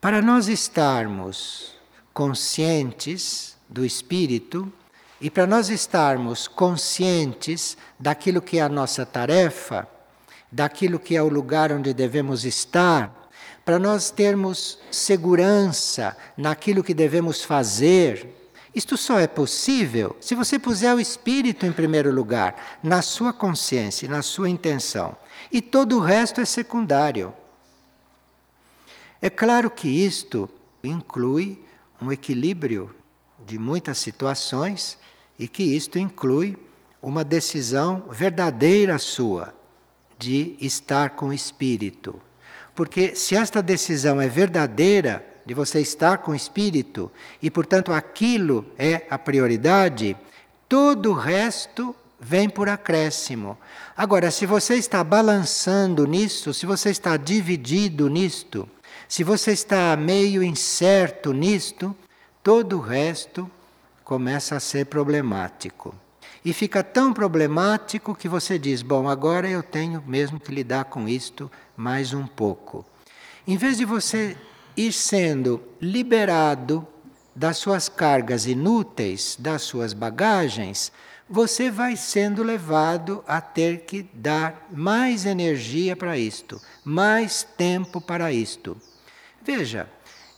para 0.00 0.22
nós 0.22 0.48
estarmos 0.48 1.74
conscientes 2.14 3.56
do 3.68 3.84
espírito 3.84 4.72
e 5.22 5.30
para 5.30 5.46
nós 5.46 5.68
estarmos 5.68 6.48
conscientes 6.48 7.76
daquilo 7.96 8.42
que 8.42 8.58
é 8.58 8.62
a 8.62 8.68
nossa 8.68 9.06
tarefa, 9.06 9.86
daquilo 10.50 10.98
que 10.98 11.14
é 11.14 11.22
o 11.22 11.28
lugar 11.28 11.70
onde 11.70 11.94
devemos 11.94 12.44
estar, 12.44 13.30
para 13.64 13.78
nós 13.78 14.10
termos 14.10 14.80
segurança 14.90 16.16
naquilo 16.36 16.82
que 16.82 16.92
devemos 16.92 17.44
fazer. 17.44 18.50
Isto 18.74 18.96
só 18.96 19.20
é 19.20 19.28
possível 19.28 20.16
se 20.20 20.34
você 20.34 20.58
puser 20.58 20.92
o 20.92 20.98
espírito 20.98 21.64
em 21.64 21.72
primeiro 21.72 22.10
lugar, 22.10 22.80
na 22.82 23.00
sua 23.00 23.32
consciência, 23.32 24.08
na 24.08 24.22
sua 24.22 24.50
intenção. 24.50 25.16
E 25.52 25.62
todo 25.62 25.98
o 25.98 26.00
resto 26.00 26.40
é 26.40 26.44
secundário. 26.44 27.32
É 29.20 29.30
claro 29.30 29.70
que 29.70 29.86
isto 29.86 30.50
inclui 30.82 31.64
um 32.00 32.10
equilíbrio 32.10 32.92
de 33.46 33.56
muitas 33.56 33.98
situações 33.98 35.00
e 35.38 35.48
que 35.48 35.62
isto 35.62 35.98
inclui 35.98 36.56
uma 37.00 37.24
decisão 37.24 38.04
verdadeira 38.10 38.98
sua 38.98 39.54
de 40.18 40.56
estar 40.60 41.10
com 41.10 41.28
o 41.28 41.32
espírito. 41.32 42.20
Porque 42.74 43.14
se 43.16 43.34
esta 43.34 43.60
decisão 43.60 44.20
é 44.20 44.28
verdadeira, 44.28 45.26
de 45.44 45.54
você 45.54 45.80
estar 45.80 46.18
com 46.18 46.30
o 46.30 46.36
espírito, 46.36 47.10
e 47.42 47.50
portanto 47.50 47.92
aquilo 47.92 48.64
é 48.78 49.06
a 49.10 49.18
prioridade, 49.18 50.16
todo 50.68 51.10
o 51.10 51.14
resto 51.14 51.94
vem 52.20 52.48
por 52.48 52.68
acréscimo. 52.68 53.58
Agora, 53.96 54.30
se 54.30 54.46
você 54.46 54.76
está 54.76 55.02
balançando 55.02 56.06
nisto, 56.06 56.54
se 56.54 56.64
você 56.64 56.90
está 56.90 57.16
dividido 57.16 58.08
nisto, 58.08 58.68
se 59.08 59.24
você 59.24 59.50
está 59.50 59.96
meio 59.96 60.42
incerto 60.42 61.32
nisto, 61.32 61.94
todo 62.42 62.78
o 62.78 62.80
resto 62.80 63.50
começa 64.04 64.56
a 64.56 64.60
ser 64.60 64.86
problemático. 64.86 65.94
E 66.44 66.52
fica 66.52 66.82
tão 66.82 67.12
problemático 67.12 68.14
que 68.14 68.28
você 68.28 68.58
diz: 68.58 68.82
bom, 68.82 69.08
agora 69.08 69.48
eu 69.48 69.62
tenho 69.62 70.02
mesmo 70.06 70.40
que 70.40 70.52
lidar 70.52 70.86
com 70.86 71.08
isto 71.08 71.50
mais 71.76 72.12
um 72.12 72.26
pouco. 72.26 72.84
Em 73.46 73.56
vez 73.56 73.76
de 73.76 73.84
você 73.84 74.36
ir 74.76 74.92
sendo 74.92 75.62
liberado 75.80 76.86
das 77.34 77.58
suas 77.58 77.88
cargas 77.88 78.46
inúteis, 78.46 79.36
das 79.38 79.62
suas 79.62 79.92
bagagens, 79.92 80.92
você 81.28 81.70
vai 81.70 81.96
sendo 81.96 82.42
levado 82.42 83.24
a 83.26 83.40
ter 83.40 83.80
que 83.86 84.02
dar 84.12 84.68
mais 84.70 85.24
energia 85.24 85.96
para 85.96 86.18
isto, 86.18 86.60
mais 86.84 87.42
tempo 87.42 88.00
para 88.00 88.32
isto. 88.32 88.76
Veja, 89.42 89.88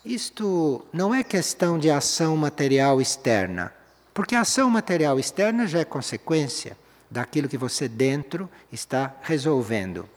isto 0.05 0.85
não 0.93 1.15
é 1.15 1.25
questão 1.25 1.79
de 1.79 1.91
ação 1.91 2.37
material 2.37 3.01
externa. 3.01 3.73
Porque 4.13 4.35
a 4.35 4.43
ação 4.43 4.69
material 4.71 5.19
externa 5.19 5.67
já 5.67 5.81
é 5.81 5.85
consequência 5.85 6.77
daquilo 7.11 7.49
que 7.49 7.57
você 7.57 7.89
dentro 7.89 8.49
está 8.71 9.15
resolvendo. 9.23 10.09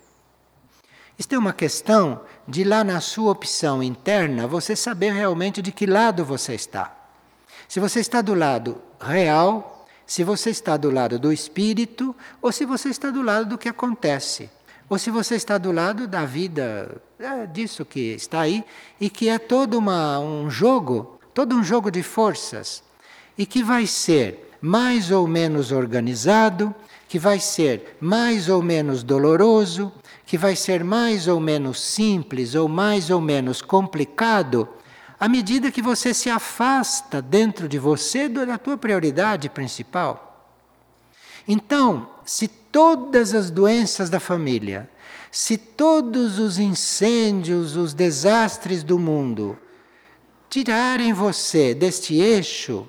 Isto 1.17 1.34
é 1.34 1.38
uma 1.38 1.54
questão 1.54 2.21
de 2.47 2.63
lá 2.63 2.84
na 2.84 3.02
sua 3.02 3.32
opção 3.32 3.82
interna 3.82 4.45
você 4.45 4.76
saber 4.76 5.13
realmente 5.13 5.62
de 5.62 5.71
que 5.71 5.86
lado 5.86 6.23
você 6.23 6.54
está. 6.54 6.95
Se 7.67 7.80
você 7.80 8.00
está 8.00 8.21
do 8.21 8.36
lado 8.36 8.80
real, 9.00 9.88
se 10.06 10.23
você 10.23 10.52
está 10.52 10.78
do 10.78 10.91
lado 10.91 11.17
do 11.17 11.34
espírito, 11.34 12.15
ou 12.41 12.52
se 12.52 12.65
você 12.65 12.89
está 12.89 13.10
do 13.10 13.21
lado 13.21 13.50
do 13.50 13.58
que 13.58 13.67
acontece, 13.67 14.50
ou 14.89 14.97
se 14.97 15.12
você 15.12 15.36
está 15.36 15.58
do 15.58 15.71
lado 15.71 16.08
da 16.08 16.26
vida 16.26 17.02
é, 17.19 17.45
disso 17.45 17.84
que 17.84 18.13
está 18.13 18.41
aí 18.41 18.63
e 19.00 19.10
que 19.10 19.28
é 19.28 19.38
todo 19.38 19.78
uma, 19.78 20.19
um 20.19 20.50
jogo, 20.50 21.19
todo 21.34 21.56
um 21.56 21.63
jogo 21.63 21.91
de 21.91 22.02
forças 22.02 22.84
e 23.38 23.45
que 23.45 23.62
vai 23.62 23.86
ser 23.86 24.56
mais 24.62 25.12
ou 25.12 25.28
menos 25.28 25.71
organizado, 25.71 26.73
que 27.08 27.19
vai 27.19 27.39
ser 27.39 27.97
mais 28.00 28.50
ou 28.50 28.62
menos 28.62 29.04
doloroso, 29.04 29.91
que 30.26 30.38
vai 30.38 30.56
ser 30.56 30.84
mais 30.84 31.28
ou 31.28 31.39
menos 31.39 31.82
simples 31.82 32.56
ou 32.56 32.67
mais 32.67 33.10
ou 33.10 33.21
menos 33.21 33.62
complicado, 33.62 34.67
à 35.19 35.28
medida 35.28 35.71
que 35.71 35.82
você 35.82 36.13
se 36.13 36.30
afasta 36.30 37.21
dentro 37.21 37.67
de 37.67 37.80
você 37.80 38.28
da 38.30 38.58
tua 38.58 38.78
prioridade 38.78 39.50
principal. 39.50 40.52
Então, 41.47 42.10
se 42.26 42.47
todas 42.71 43.34
as 43.34 43.49
doenças 43.49 44.10
da 44.10 44.19
família, 44.19 44.89
se 45.32 45.58
todos 45.58 46.39
os 46.39 46.58
incêndios, 46.58 47.75
os 47.75 47.93
desastres 47.93 48.84
do 48.84 48.97
mundo 48.97 49.58
tirarem 50.49 51.13
você 51.13 51.73
deste 51.73 52.15
eixo, 52.15 52.88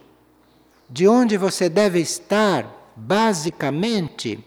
de 0.89 1.07
onde 1.07 1.37
você 1.37 1.69
deve 1.69 2.01
estar, 2.01 2.93
basicamente, 2.97 4.45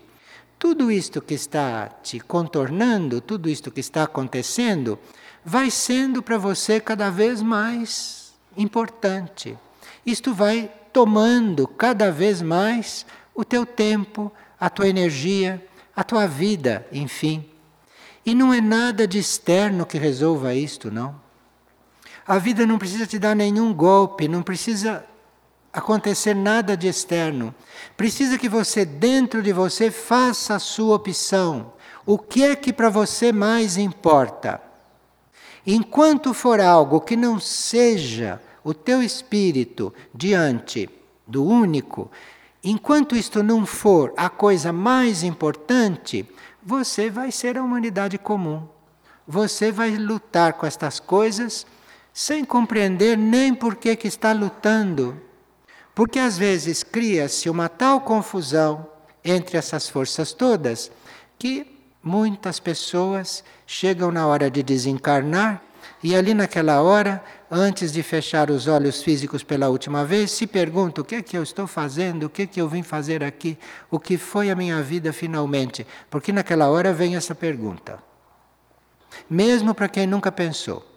tudo 0.57 0.91
isto 0.91 1.21
que 1.21 1.33
está 1.33 1.87
te 2.01 2.19
contornando, 2.19 3.19
tudo 3.19 3.49
isto 3.49 3.71
que 3.71 3.79
está 3.79 4.03
acontecendo, 4.03 4.97
vai 5.43 5.69
sendo 5.69 6.21
para 6.21 6.37
você 6.37 6.79
cada 6.79 7.09
vez 7.09 7.41
mais 7.41 8.33
importante. 8.55 9.57
Isto 10.05 10.33
vai 10.33 10.71
tomando 10.93 11.67
cada 11.67 12.11
vez 12.11 12.41
mais 12.41 13.05
o 13.33 13.43
teu 13.43 13.65
tempo, 13.65 14.31
a 14.61 14.69
tua 14.69 14.87
energia, 14.87 15.65
a 15.95 16.03
tua 16.03 16.27
vida, 16.27 16.87
enfim. 16.91 17.43
E 18.23 18.35
não 18.35 18.53
é 18.53 18.61
nada 18.61 19.07
de 19.07 19.17
externo 19.17 19.87
que 19.87 19.97
resolva 19.97 20.53
isto, 20.53 20.91
não. 20.91 21.19
A 22.27 22.37
vida 22.37 22.67
não 22.67 22.77
precisa 22.77 23.07
te 23.07 23.17
dar 23.17 23.35
nenhum 23.35 23.73
golpe, 23.73 24.27
não 24.27 24.43
precisa 24.43 25.03
acontecer 25.73 26.35
nada 26.35 26.77
de 26.77 26.87
externo. 26.87 27.55
Precisa 27.97 28.37
que 28.37 28.47
você, 28.47 28.85
dentro 28.85 29.41
de 29.41 29.51
você, 29.51 29.89
faça 29.89 30.55
a 30.55 30.59
sua 30.59 30.95
opção. 30.95 31.73
O 32.05 32.19
que 32.19 32.43
é 32.43 32.55
que 32.55 32.71
para 32.71 32.89
você 32.89 33.31
mais 33.31 33.77
importa? 33.77 34.61
Enquanto 35.65 36.35
for 36.35 36.61
algo 36.61 37.01
que 37.01 37.15
não 37.15 37.39
seja 37.39 38.39
o 38.63 38.75
teu 38.75 39.01
espírito 39.01 39.91
diante 40.13 40.87
do 41.25 41.43
único, 41.43 42.11
enquanto 42.63 43.15
isto 43.15 43.41
não 43.41 43.65
for 43.65 44.13
a 44.15 44.29
coisa 44.29 44.71
mais 44.71 45.23
importante, 45.23 46.27
você 46.63 47.09
vai 47.09 47.31
ser 47.31 47.57
a 47.57 47.63
humanidade 47.63 48.17
comum. 48.17 48.67
Você 49.27 49.71
vai 49.71 49.91
lutar 49.95 50.53
com 50.53 50.65
estas 50.65 50.99
coisas 50.99 51.65
sem 52.13 52.43
compreender 52.43 53.17
nem 53.17 53.53
por 53.53 53.75
que, 53.75 53.97
está 54.03 54.33
lutando 54.33 55.17
porque 55.93 56.19
às 56.19 56.37
vezes 56.37 56.83
cria-se 56.83 57.49
uma 57.49 57.67
tal 57.67 58.01
confusão 58.01 58.87
entre 59.23 59.57
essas 59.57 59.89
forças 59.89 60.33
todas 60.33 60.91
que 61.37 61.79
muitas 62.01 62.59
pessoas 62.59 63.43
chegam 63.67 64.11
na 64.11 64.25
hora 64.25 64.49
de 64.49 64.63
desencarnar 64.63 65.61
e 66.01 66.15
ali 66.15 66.33
naquela 66.33 66.81
hora, 66.81 67.23
antes 67.51 67.91
de 67.91 68.01
fechar 68.01 68.49
os 68.49 68.65
olhos 68.65 69.03
físicos 69.03 69.43
pela 69.43 69.67
última 69.67 70.05
vez, 70.05 70.31
se 70.31 70.47
perguntam 70.47 71.01
o 71.01 71.05
que 71.05 71.15
é 71.15 71.21
que 71.21 71.37
eu 71.37 71.43
estou 71.43 71.67
fazendo, 71.67 72.23
o 72.23 72.29
que 72.29 72.43
é 72.43 72.47
que 72.47 72.61
eu 72.61 72.69
vim 72.69 72.81
fazer 72.81 73.21
aqui, 73.21 73.57
o 73.89 73.99
que 73.99 74.17
foi 74.17 74.49
a 74.49 74.55
minha 74.55 74.81
vida 74.81 75.11
finalmente, 75.11 75.85
porque 76.09 76.31
naquela 76.31 76.69
hora 76.69 76.93
vem 76.93 77.17
essa 77.17 77.35
pergunta. 77.35 78.01
Mesmo 79.29 79.75
para 79.75 79.89
quem 79.89 80.07
nunca 80.07 80.31
pensou. 80.31 80.87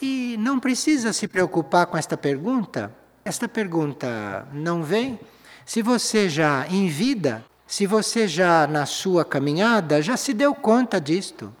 E 0.00 0.36
não 0.38 0.58
precisa 0.58 1.12
se 1.12 1.28
preocupar 1.28 1.86
com 1.86 1.98
esta 1.98 2.16
pergunta, 2.16 2.90
esta 3.22 3.46
pergunta 3.46 4.48
não 4.52 4.82
vem 4.82 5.20
se 5.66 5.82
você 5.82 6.28
já 6.28 6.66
em 6.68 6.88
vida, 6.88 7.44
se 7.66 7.86
você 7.86 8.26
já 8.26 8.66
na 8.66 8.86
sua 8.86 9.24
caminhada 9.24 10.00
já 10.00 10.16
se 10.16 10.32
deu 10.32 10.54
conta 10.54 10.98
disto. 10.98 11.54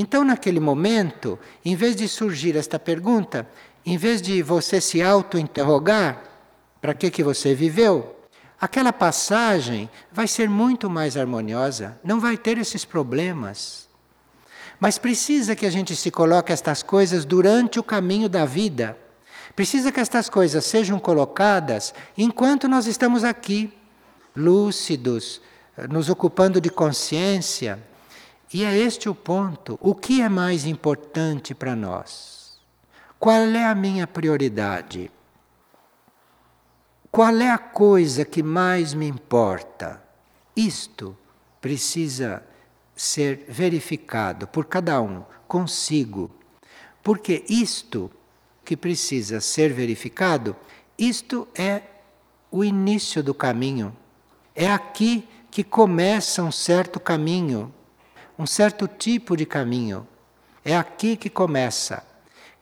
Então, 0.00 0.24
naquele 0.24 0.60
momento, 0.60 1.38
em 1.64 1.76
vez 1.76 1.94
de 1.94 2.08
surgir 2.08 2.56
esta 2.56 2.78
pergunta, 2.78 3.46
em 3.84 3.98
vez 3.98 4.22
de 4.22 4.42
você 4.42 4.80
se 4.80 5.02
auto-interrogar, 5.02 6.22
para 6.80 6.94
que, 6.94 7.10
que 7.10 7.22
você 7.22 7.54
viveu? 7.54 8.16
Aquela 8.58 8.92
passagem 8.92 9.90
vai 10.10 10.26
ser 10.26 10.48
muito 10.48 10.88
mais 10.88 11.16
harmoniosa, 11.16 11.98
não 12.02 12.18
vai 12.18 12.38
ter 12.38 12.56
esses 12.56 12.84
problemas. 12.84 13.88
Mas 14.78 14.96
precisa 14.96 15.54
que 15.54 15.66
a 15.66 15.70
gente 15.70 15.94
se 15.94 16.10
coloque 16.10 16.52
estas 16.52 16.82
coisas 16.82 17.26
durante 17.26 17.78
o 17.78 17.82
caminho 17.82 18.28
da 18.28 18.46
vida 18.46 18.96
Precisa 19.54 19.90
que 19.90 20.00
estas 20.00 20.28
coisas 20.28 20.64
sejam 20.64 20.98
colocadas 20.98 21.92
enquanto 22.16 22.68
nós 22.68 22.86
estamos 22.86 23.24
aqui, 23.24 23.72
lúcidos, 24.34 25.40
nos 25.90 26.08
ocupando 26.08 26.60
de 26.60 26.70
consciência. 26.70 27.78
E 28.52 28.64
é 28.64 28.76
este 28.76 29.08
o 29.08 29.14
ponto. 29.14 29.78
O 29.80 29.94
que 29.94 30.20
é 30.20 30.28
mais 30.28 30.66
importante 30.66 31.54
para 31.54 31.76
nós? 31.76 32.58
Qual 33.18 33.42
é 33.42 33.64
a 33.64 33.74
minha 33.74 34.06
prioridade? 34.06 35.10
Qual 37.10 37.36
é 37.36 37.50
a 37.50 37.58
coisa 37.58 38.24
que 38.24 38.42
mais 38.42 38.92
me 38.94 39.06
importa? 39.06 40.02
Isto 40.56 41.16
precisa 41.60 42.42
ser 42.96 43.44
verificado 43.48 44.46
por 44.46 44.64
cada 44.66 45.00
um, 45.00 45.22
consigo. 45.46 46.30
Porque 47.02 47.44
isto 47.48 48.10
que 48.64 48.76
precisa 48.76 49.40
ser 49.40 49.72
verificado, 49.72 50.56
isto 50.98 51.46
é 51.54 51.82
o 52.50 52.64
início 52.64 53.22
do 53.22 53.32
caminho. 53.32 53.96
É 54.54 54.70
aqui 54.70 55.26
que 55.50 55.64
começa 55.64 56.42
um 56.42 56.52
certo 56.52 57.00
caminho, 57.00 57.72
um 58.40 58.46
certo 58.46 58.88
tipo 58.88 59.36
de 59.36 59.44
caminho. 59.44 60.06
É 60.64 60.74
aqui 60.74 61.16
que 61.16 61.28
começa 61.28 62.02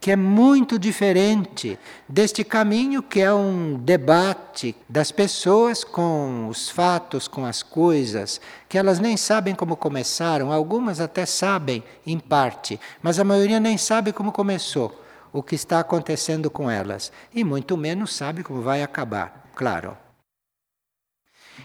que 0.01 0.13
é 0.13 0.17
muito 0.17 0.79
diferente 0.79 1.79
deste 2.09 2.45
caminho 2.45 3.03
que 3.03 3.21
é 3.21 3.33
um 3.33 3.77
debate 3.77 4.77
das 4.89 5.11
pessoas 5.11 5.83
com 5.83 6.47
os 6.49 6.71
fatos, 6.71 7.27
com 7.27 7.45
as 7.45 7.63
coisas, 7.65 8.41
que 8.69 8.79
elas 8.79 9.01
nem 9.01 9.17
sabem 9.17 9.55
como 9.55 9.77
começaram, 9.77 10.53
algumas 10.53 11.01
até 11.01 11.27
sabem 11.27 11.83
em 12.07 12.19
parte, 12.19 12.79
mas 13.03 13.19
a 13.19 13.25
maioria 13.25 13.59
nem 13.59 13.77
sabe 13.77 14.13
como 14.13 14.31
começou, 14.31 15.03
o 15.33 15.43
que 15.43 15.57
está 15.57 15.81
acontecendo 15.81 16.49
com 16.49 16.71
elas, 16.71 17.11
e 17.35 17.43
muito 17.43 17.77
menos 17.77 18.15
sabe 18.15 18.45
como 18.45 18.63
vai 18.63 18.85
acabar, 18.85 19.51
claro. 19.55 19.97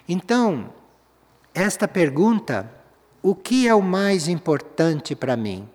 Então, 0.09 0.73
esta 1.53 1.87
pergunta, 1.87 2.82
o 3.25 3.33
que 3.33 3.69
é 3.69 3.73
o 3.73 3.81
mais 3.81 4.27
importante 4.27 5.15
para 5.15 5.37
mim? 5.37 5.65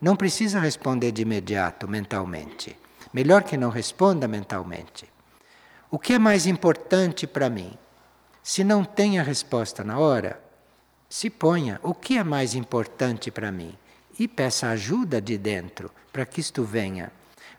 Não 0.00 0.16
precisa 0.16 0.58
responder 0.58 1.12
de 1.12 1.22
imediato 1.22 1.86
mentalmente. 1.86 2.76
Melhor 3.14 3.44
que 3.44 3.56
não 3.56 3.70
responda 3.70 4.26
mentalmente. 4.26 5.06
O 5.88 6.00
que 6.00 6.14
é 6.14 6.18
mais 6.18 6.46
importante 6.46 7.28
para 7.28 7.48
mim? 7.48 7.78
Se 8.42 8.64
não 8.64 8.82
tem 8.82 9.20
a 9.20 9.22
resposta 9.22 9.84
na 9.84 10.00
hora, 10.00 10.42
se 11.08 11.30
ponha 11.30 11.78
o 11.84 11.94
que 11.94 12.18
é 12.18 12.24
mais 12.24 12.56
importante 12.56 13.30
para 13.30 13.52
mim 13.52 13.72
e 14.18 14.26
peça 14.26 14.68
ajuda 14.70 15.20
de 15.20 15.38
dentro 15.38 15.92
para 16.12 16.26
que 16.26 16.40
isto 16.40 16.64
venha. 16.64 17.12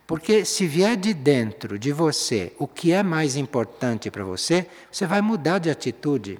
Porque 0.06 0.44
se 0.44 0.68
vier 0.68 0.98
de 0.98 1.14
dentro 1.14 1.80
de 1.80 1.94
você 1.94 2.54
o 2.60 2.68
que 2.68 2.92
é 2.92 3.02
mais 3.02 3.38
importante 3.38 4.12
para 4.12 4.26
você, 4.26 4.68
você 4.92 5.06
vai 5.06 5.22
mudar 5.22 5.60
de 5.60 5.70
atitude. 5.70 6.38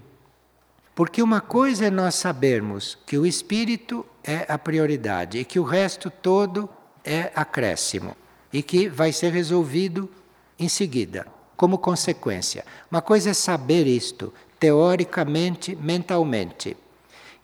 Porque 0.94 1.22
uma 1.22 1.40
coisa 1.40 1.86
é 1.86 1.90
nós 1.90 2.16
sabermos 2.16 2.98
que 3.06 3.18
o 3.18 3.26
espírito 3.26 4.06
é 4.24 4.46
a 4.48 4.58
prioridade 4.58 5.40
e 5.40 5.46
que 5.46 5.60
o 5.60 5.64
resto 5.64 6.10
todo 6.10 6.70
é 7.04 7.32
acréscimo 7.34 8.16
e 8.52 8.62
que 8.62 8.90
vai 8.90 9.12
ser 9.12 9.32
resolvido 9.32 10.10
em 10.60 10.68
seguida, 10.68 11.26
como 11.56 11.78
consequência. 11.78 12.66
Uma 12.90 13.02
coisa 13.02 13.30
é 13.30 13.34
saber 13.34 13.88
isto 13.88 14.34
teoricamente, 14.60 15.76
mentalmente. 15.76 16.78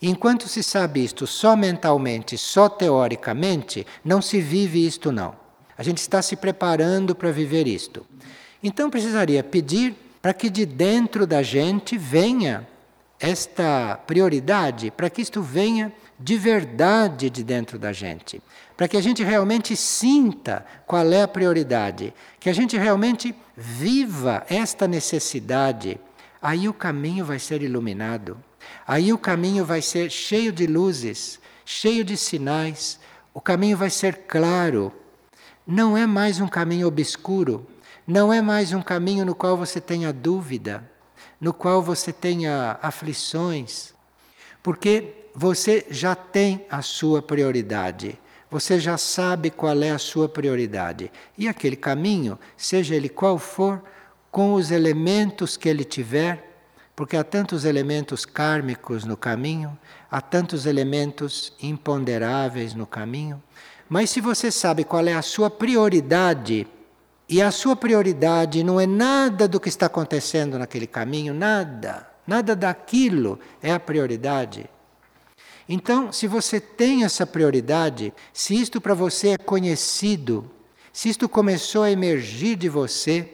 Enquanto 0.02 0.48
se 0.48 0.62
sabe 0.62 1.04
isto 1.04 1.26
só 1.26 1.56
mentalmente, 1.56 2.38
só 2.38 2.70
teoricamente, 2.70 3.88
não 4.06 4.22
se 4.22 4.40
vive 4.40 4.86
isto 4.86 5.12
não. 5.12 5.34
A 5.76 5.82
gente 5.82 5.98
está 5.98 6.22
se 6.22 6.36
preparando 6.36 7.16
para 7.16 7.32
viver 7.32 7.68
isto. 7.68 8.06
Então 8.62 8.90
precisaria 8.90 9.44
pedir 9.44 9.96
para 10.22 10.34
que 10.34 10.50
de 10.50 10.66
dentro 10.66 11.26
da 11.26 11.42
gente 11.42 11.98
venha 11.98 12.68
esta 13.20 14.00
prioridade 14.06 14.92
para 14.92 15.10
que 15.10 15.22
isto 15.22 15.42
venha 15.42 15.92
de 16.20 16.38
verdade 16.38 17.30
de 17.30 17.44
dentro 17.44 17.78
da 17.78 17.92
gente, 17.94 18.42
para 18.76 18.88
que 18.88 18.98
a 18.98 19.02
gente 19.02 19.24
realmente 19.24 19.76
sinta 19.76 20.66
qual 20.86 21.12
é 21.12 21.22
a 21.22 21.28
prioridade, 21.28 22.14
que 22.40 22.50
a 22.50 22.54
gente 22.54 22.78
realmente 22.78 23.36
viva 23.56 24.46
esta 24.50 24.88
necessidade, 24.88 26.00
aí 26.42 26.68
o 26.68 26.74
caminho 26.74 27.26
vai 27.26 27.40
ser 27.40 27.62
iluminado, 27.62 28.38
aí 28.88 29.14
o 29.14 29.18
caminho 29.18 29.66
vai 29.66 29.82
ser 29.82 30.10
cheio 30.12 30.52
de 30.52 30.66
luzes, 30.66 31.40
cheio 31.66 32.04
de 32.04 32.18
sinais, 32.18 33.00
o 33.34 33.42
caminho 33.42 33.78
vai 33.78 33.90
ser 33.90 34.26
claro. 34.28 34.92
Não 35.66 35.98
é 35.98 36.08
mais 36.08 36.40
um 36.40 36.48
caminho 36.48 36.88
obscuro, 36.88 37.68
não 38.08 38.32
é 38.32 38.42
mais 38.42 38.74
um 38.74 38.82
caminho 38.82 39.26
no 39.26 39.36
qual 39.36 39.58
você 39.58 39.82
tenha 39.82 40.14
dúvida 40.14 40.84
no 41.39 41.54
qual 41.54 41.82
você 41.82 42.12
tenha 42.12 42.80
aflições, 42.82 43.93
porque 44.63 45.13
você 45.34 45.86
já 45.89 46.15
tem 46.15 46.65
a 46.69 46.82
sua 46.82 47.21
prioridade. 47.21 48.19
Você 48.50 48.80
já 48.80 48.97
sabe 48.97 49.52
qual 49.52 49.82
é 49.84 49.91
a 49.91 49.97
sua 49.97 50.28
prioridade. 50.28 51.12
E 51.38 51.47
aquele 51.47 51.76
caminho, 51.76 52.39
seja 52.56 52.95
ele 52.95 53.10
qual 53.10 53.38
for, 53.38 53.84
com 54.32 54.54
os 54.54 54.71
elementos 54.71 55.58
que 55.58 55.67
ele 55.67 55.84
tiver, 55.84 56.47
porque 56.95 57.15
há 57.15 57.23
tantos 57.23 57.65
elementos 57.65 58.26
kármicos 58.26 59.04
no 59.04 59.15
caminho, 59.15 59.78
há 60.10 60.21
tantos 60.21 60.65
elementos 60.65 61.54
imponderáveis 61.62 62.73
no 62.73 62.88
caminho. 62.88 63.41
Mas 63.88 64.10
se 64.10 64.19
você 64.19 64.50
sabe 64.50 64.84
qual 64.84 65.06
é 65.08 65.13
a 65.13 65.21
sua 65.21 65.50
prioridade, 65.50 66.67
e 67.30 67.42
a 67.42 67.52
sua 67.52 67.76
prioridade 67.76 68.63
não 68.63 68.80
é 68.80 68.88
nada 68.88 69.48
do 69.48 69.60
que 69.60 69.68
está 69.68 69.88
acontecendo 69.88 70.58
naquele 70.58 70.88
caminho, 70.88 71.34
nada. 71.34 72.10
Nada 72.26 72.56
daquilo 72.56 73.40
é 73.62 73.72
a 73.72 73.80
prioridade. 73.80 74.70
Então, 75.68 76.12
se 76.12 76.26
você 76.26 76.60
tem 76.62 77.04
essa 77.04 77.26
prioridade, 77.28 78.13
se 78.32 78.56
isto 78.56 78.80
para 78.80 78.94
você 78.94 79.30
é 79.30 79.38
conhecido, 79.38 80.50
se 80.94 81.10
isto 81.10 81.28
começou 81.28 81.84
a 81.84 81.92
emergir 81.92 82.56
de 82.56 82.70
você, 82.70 83.34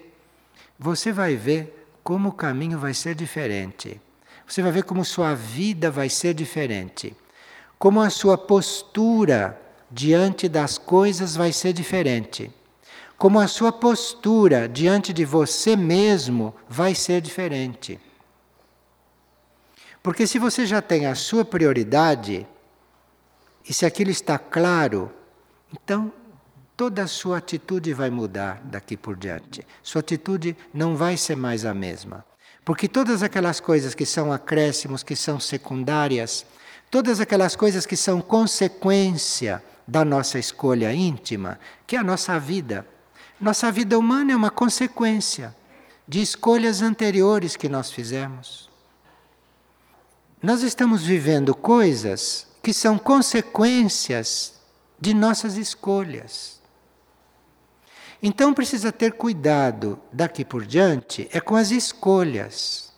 você 0.78 1.12
vai 1.12 1.36
ver 1.36 1.88
como 2.04 2.30
o 2.30 2.34
caminho 2.34 2.80
vai 2.80 2.96
ser 2.96 3.14
diferente. 3.14 4.02
Você 4.48 4.64
vai 4.64 4.72
ver 4.72 4.84
como 4.84 5.06
sua 5.06 5.36
vida 5.36 5.92
vai 5.92 6.10
ser 6.10 6.34
diferente. 6.34 7.16
Como 7.78 8.02
a 8.02 8.10
sua 8.10 8.38
postura 8.38 9.60
diante 9.90 10.50
das 10.50 10.80
coisas 10.80 11.36
vai 11.36 11.52
ser 11.52 11.74
diferente 11.74 12.52
como 13.24 13.40
a 13.40 13.48
sua 13.48 13.72
postura 13.72 14.68
diante 14.68 15.14
de 15.14 15.24
você 15.24 15.78
mesmo 15.78 16.54
vai 16.68 16.94
ser 16.94 17.22
diferente. 17.22 17.98
Porque 20.04 20.28
se 20.28 20.38
você 20.38 20.66
já 20.66 20.82
tem 20.82 21.06
a 21.06 21.16
sua 21.16 21.46
prioridade, 21.46 22.46
e 23.66 23.74
se 23.74 23.86
aquilo 23.86 24.12
está 24.12 24.38
claro, 24.38 25.10
então 25.72 26.12
toda 26.76 27.04
a 27.04 27.08
sua 27.08 27.38
atitude 27.38 27.94
vai 27.94 28.10
mudar 28.10 28.62
daqui 28.66 28.98
por 28.98 29.16
diante. 29.16 29.66
Sua 29.82 30.02
atitude 30.02 30.54
não 30.74 30.98
vai 30.98 31.16
ser 31.16 31.38
mais 31.38 31.64
a 31.64 31.74
mesma. 31.74 32.26
Porque 32.66 32.90
todas 32.90 33.24
aquelas 33.24 33.62
coisas 33.62 33.96
que 33.96 34.06
são 34.06 34.34
acréscimos, 34.34 35.02
que 35.02 35.16
são 35.16 35.40
secundárias, 35.40 36.46
todas 36.92 37.22
aquelas 37.22 37.56
coisas 37.56 37.86
que 37.86 37.96
são 37.96 38.20
consequência 38.20 39.64
da 39.88 40.04
nossa 40.04 40.38
escolha 40.38 40.94
íntima, 40.94 41.58
que 41.88 41.96
é 41.96 42.00
a 42.00 42.04
nossa 42.04 42.38
vida, 42.38 42.86
nossa 43.40 43.72
vida 43.72 43.98
humana 43.98 44.32
é 44.32 44.36
uma 44.36 44.52
consequência 44.52 45.56
de 46.08 46.22
escolhas 46.22 46.82
anteriores 46.82 47.56
que 47.56 47.70
nós 47.70 47.92
fizemos. 47.92 48.70
Nós 50.42 50.62
estamos 50.62 51.04
vivendo 51.04 51.56
coisas 51.56 52.48
que 52.62 52.74
são 52.74 52.98
consequências 52.98 54.60
de 55.00 55.14
nossas 55.14 55.58
escolhas. 55.58 56.62
Então 58.22 58.54
precisa 58.54 58.92
ter 58.92 59.14
cuidado 59.14 60.00
daqui 60.12 60.46
por 60.46 60.66
diante 60.66 61.28
é 61.32 61.42
com 61.42 61.56
as 61.56 61.72
escolhas. 61.72 62.94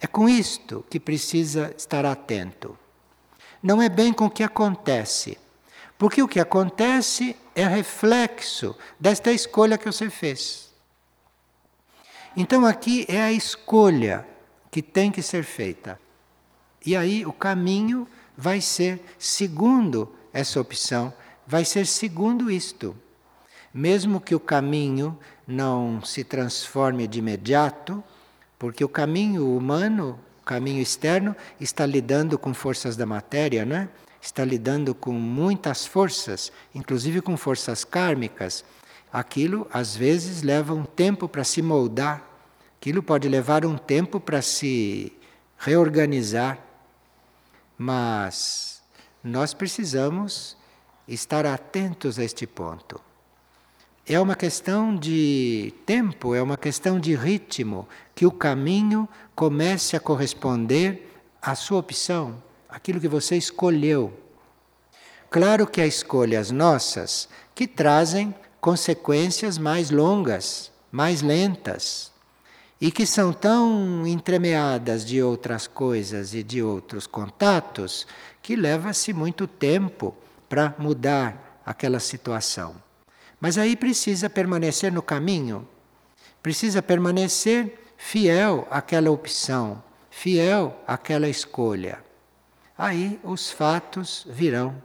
É 0.00 0.06
com 0.06 0.28
isto 0.28 0.84
que 0.90 1.00
precisa 1.00 1.74
estar 1.76 2.04
atento. 2.04 2.78
Não 3.62 3.82
é 3.82 3.88
bem 3.88 4.12
com 4.12 4.26
o 4.26 4.30
que 4.30 4.42
acontece. 4.42 5.38
Porque 5.98 6.22
o 6.22 6.28
que 6.28 6.38
acontece 6.38 7.36
é 7.56 7.66
reflexo 7.66 8.76
desta 9.00 9.32
escolha 9.32 9.76
que 9.76 9.84
você 9.84 10.08
fez. 10.08 10.72
Então 12.36 12.64
aqui 12.64 13.04
é 13.08 13.20
a 13.20 13.32
escolha 13.32 14.24
que 14.70 14.80
tem 14.80 15.10
que 15.10 15.20
ser 15.20 15.42
feita. 15.42 16.00
E 16.86 16.94
aí 16.96 17.26
o 17.26 17.32
caminho 17.32 18.06
vai 18.36 18.60
ser 18.60 19.00
segundo 19.18 20.14
essa 20.32 20.60
opção, 20.60 21.12
vai 21.44 21.64
ser 21.64 21.84
segundo 21.84 22.48
isto. 22.48 22.96
Mesmo 23.74 24.20
que 24.20 24.36
o 24.36 24.40
caminho 24.40 25.18
não 25.46 26.00
se 26.04 26.22
transforme 26.22 27.08
de 27.08 27.18
imediato, 27.18 28.02
porque 28.56 28.84
o 28.84 28.88
caminho 28.88 29.56
humano, 29.56 30.18
o 30.40 30.44
caminho 30.44 30.80
externo, 30.80 31.34
está 31.60 31.84
lidando 31.84 32.38
com 32.38 32.54
forças 32.54 32.96
da 32.96 33.04
matéria, 33.04 33.64
não 33.64 33.76
é? 33.76 33.88
Está 34.20 34.44
lidando 34.44 34.94
com 34.94 35.12
muitas 35.12 35.86
forças, 35.86 36.52
inclusive 36.74 37.20
com 37.20 37.36
forças 37.36 37.84
kármicas, 37.84 38.64
aquilo 39.12 39.66
às 39.72 39.96
vezes 39.96 40.42
leva 40.42 40.74
um 40.74 40.84
tempo 40.84 41.28
para 41.28 41.44
se 41.44 41.62
moldar, 41.62 42.22
aquilo 42.80 43.02
pode 43.02 43.28
levar 43.28 43.64
um 43.64 43.76
tempo 43.76 44.20
para 44.20 44.42
se 44.42 45.12
reorganizar, 45.58 46.58
mas 47.76 48.82
nós 49.22 49.54
precisamos 49.54 50.56
estar 51.06 51.46
atentos 51.46 52.18
a 52.18 52.24
este 52.24 52.46
ponto. 52.46 53.00
É 54.06 54.18
uma 54.18 54.34
questão 54.34 54.96
de 54.96 55.74
tempo, 55.84 56.34
é 56.34 56.42
uma 56.42 56.56
questão 56.56 56.98
de 56.98 57.14
ritmo, 57.14 57.86
que 58.14 58.24
o 58.24 58.32
caminho 58.32 59.06
comece 59.34 59.96
a 59.96 60.00
corresponder 60.00 61.20
à 61.42 61.54
sua 61.54 61.78
opção, 61.78 62.42
aquilo 62.78 63.00
que 63.00 63.08
você 63.08 63.36
escolheu. 63.36 64.12
Claro 65.28 65.66
que 65.66 65.80
há 65.80 65.86
escolhas 65.86 66.52
nossas 66.52 67.28
que 67.52 67.66
trazem 67.66 68.32
consequências 68.60 69.58
mais 69.58 69.90
longas, 69.90 70.70
mais 70.90 71.20
lentas, 71.20 72.12
e 72.80 72.92
que 72.92 73.04
são 73.04 73.32
tão 73.32 74.06
entremeadas 74.06 75.04
de 75.04 75.20
outras 75.20 75.66
coisas 75.66 76.34
e 76.34 76.44
de 76.44 76.62
outros 76.62 77.04
contatos 77.04 78.06
que 78.40 78.54
leva-se 78.54 79.12
muito 79.12 79.48
tempo 79.48 80.16
para 80.48 80.72
mudar 80.78 81.60
aquela 81.66 81.98
situação. 81.98 82.76
Mas 83.40 83.58
aí 83.58 83.74
precisa 83.74 84.30
permanecer 84.30 84.92
no 84.92 85.02
caminho, 85.02 85.68
precisa 86.40 86.80
permanecer 86.80 87.76
fiel 87.96 88.68
àquela 88.70 89.10
opção, 89.10 89.82
fiel 90.10 90.80
àquela 90.86 91.28
escolha. 91.28 92.06
Aí 92.78 93.18
os 93.24 93.50
fatos 93.50 94.24
virão 94.30 94.80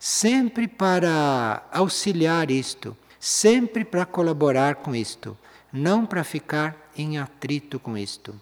sempre 0.00 0.66
para 0.66 1.62
auxiliar 1.70 2.50
isto, 2.50 2.96
sempre 3.20 3.84
para 3.84 4.06
colaborar 4.06 4.76
com 4.76 4.96
isto, 4.96 5.36
não 5.70 6.06
para 6.06 6.24
ficar 6.24 6.90
em 6.96 7.18
atrito 7.18 7.78
com 7.78 7.96
isto, 7.96 8.34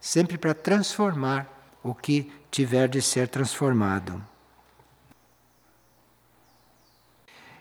sempre 0.00 0.36
para 0.36 0.52
transformar 0.52 1.78
o 1.84 1.94
que 1.94 2.30
tiver 2.50 2.88
de 2.88 3.00
ser 3.00 3.28
transformado. 3.28 4.20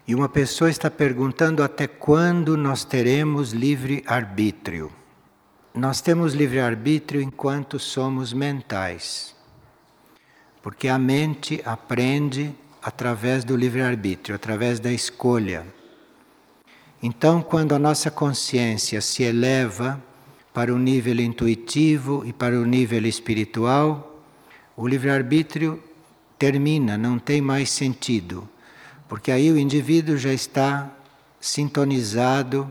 E 0.07 0.15
uma 0.15 0.27
pessoa 0.27 0.69
está 0.69 0.89
perguntando 0.89 1.61
até 1.61 1.85
quando 1.85 2.57
nós 2.57 2.83
teremos 2.83 3.51
livre 3.51 4.03
arbítrio. 4.07 4.91
Nós 5.75 6.01
temos 6.01 6.33
livre 6.33 6.59
arbítrio 6.59 7.21
enquanto 7.21 7.77
somos 7.77 8.33
mentais. 8.33 9.36
Porque 10.67 10.89
a 10.89 10.99
mente 10.99 11.61
aprende 11.63 12.53
através 12.83 13.45
do 13.45 13.55
livre-arbítrio, 13.55 14.35
através 14.35 14.81
da 14.81 14.91
escolha. 14.91 15.65
Então, 17.01 17.41
quando 17.41 17.73
a 17.73 17.79
nossa 17.79 18.11
consciência 18.11 18.99
se 18.99 19.23
eleva 19.23 20.03
para 20.53 20.73
o 20.73 20.77
nível 20.77 21.21
intuitivo 21.21 22.21
e 22.25 22.33
para 22.33 22.59
o 22.59 22.65
nível 22.65 23.05
espiritual, 23.05 24.21
o 24.75 24.85
livre-arbítrio 24.85 25.81
termina, 26.37 26.97
não 26.97 27.17
tem 27.17 27.39
mais 27.39 27.69
sentido, 27.69 28.45
porque 29.07 29.31
aí 29.31 29.49
o 29.49 29.57
indivíduo 29.57 30.17
já 30.17 30.33
está 30.33 30.91
sintonizado 31.39 32.69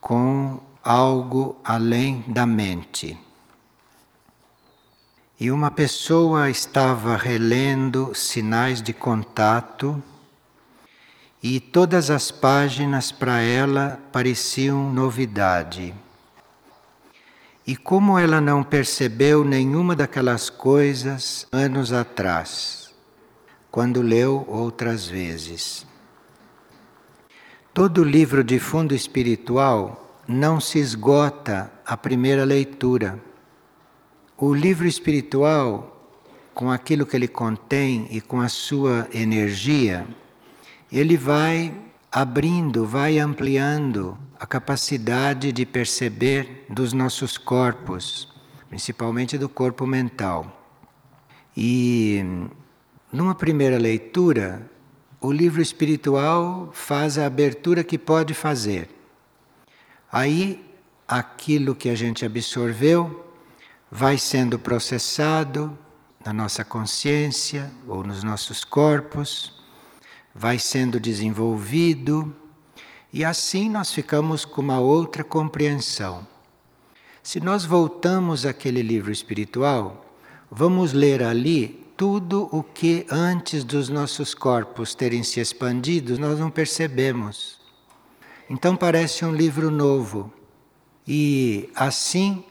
com 0.00 0.58
algo 0.82 1.56
além 1.62 2.24
da 2.26 2.44
mente. 2.44 3.16
E 5.40 5.52
uma 5.52 5.70
pessoa 5.70 6.50
estava 6.50 7.16
relendo 7.16 8.12
sinais 8.12 8.82
de 8.82 8.92
contato 8.92 10.02
e 11.40 11.60
todas 11.60 12.10
as 12.10 12.32
páginas 12.32 13.12
para 13.12 13.40
ela 13.40 14.00
pareciam 14.10 14.92
novidade. 14.92 15.94
E 17.64 17.76
como 17.76 18.18
ela 18.18 18.40
não 18.40 18.64
percebeu 18.64 19.44
nenhuma 19.44 19.94
daquelas 19.94 20.50
coisas 20.50 21.46
anos 21.52 21.92
atrás, 21.92 22.92
quando 23.70 24.02
leu 24.02 24.44
outras 24.48 25.06
vezes. 25.06 25.86
Todo 27.72 28.02
livro 28.02 28.42
de 28.42 28.58
fundo 28.58 28.92
espiritual 28.92 30.20
não 30.26 30.60
se 30.60 30.80
esgota 30.80 31.70
a 31.86 31.96
primeira 31.96 32.44
leitura. 32.44 33.27
O 34.40 34.54
livro 34.54 34.86
espiritual, 34.86 36.14
com 36.54 36.70
aquilo 36.70 37.04
que 37.04 37.16
ele 37.16 37.26
contém 37.26 38.06
e 38.08 38.20
com 38.20 38.40
a 38.40 38.48
sua 38.48 39.08
energia, 39.12 40.06
ele 40.92 41.16
vai 41.16 41.74
abrindo, 42.08 42.86
vai 42.86 43.18
ampliando 43.18 44.16
a 44.38 44.46
capacidade 44.46 45.50
de 45.50 45.66
perceber 45.66 46.64
dos 46.68 46.92
nossos 46.92 47.36
corpos, 47.36 48.32
principalmente 48.68 49.36
do 49.36 49.48
corpo 49.48 49.84
mental. 49.84 50.56
E 51.56 52.24
numa 53.12 53.34
primeira 53.34 53.76
leitura, 53.76 54.70
o 55.20 55.32
livro 55.32 55.60
espiritual 55.60 56.70
faz 56.72 57.18
a 57.18 57.26
abertura 57.26 57.82
que 57.82 57.98
pode 57.98 58.34
fazer. 58.34 58.88
Aí, 60.12 60.64
aquilo 61.08 61.74
que 61.74 61.88
a 61.88 61.96
gente 61.96 62.24
absorveu 62.24 63.24
vai 63.90 64.18
sendo 64.18 64.58
processado 64.58 65.76
na 66.24 66.32
nossa 66.32 66.64
consciência 66.64 67.70
ou 67.86 68.04
nos 68.04 68.22
nossos 68.22 68.64
corpos, 68.64 69.54
vai 70.34 70.58
sendo 70.58 71.00
desenvolvido 71.00 72.34
e 73.12 73.24
assim 73.24 73.70
nós 73.70 73.92
ficamos 73.92 74.44
com 74.44 74.60
uma 74.60 74.78
outra 74.78 75.24
compreensão. 75.24 76.26
Se 77.22 77.40
nós 77.40 77.64
voltamos 77.64 78.44
àquele 78.44 78.82
livro 78.82 79.10
espiritual, 79.10 80.14
vamos 80.50 80.92
ler 80.92 81.22
ali 81.22 81.86
tudo 81.96 82.48
o 82.52 82.62
que 82.62 83.06
antes 83.10 83.64
dos 83.64 83.88
nossos 83.88 84.34
corpos 84.34 84.94
terem 84.94 85.22
se 85.22 85.40
expandido 85.40 86.18
nós 86.18 86.38
não 86.38 86.50
percebemos. 86.50 87.58
Então 88.48 88.76
parece 88.76 89.24
um 89.24 89.34
livro 89.34 89.70
novo. 89.70 90.32
E 91.06 91.70
assim 91.74 92.44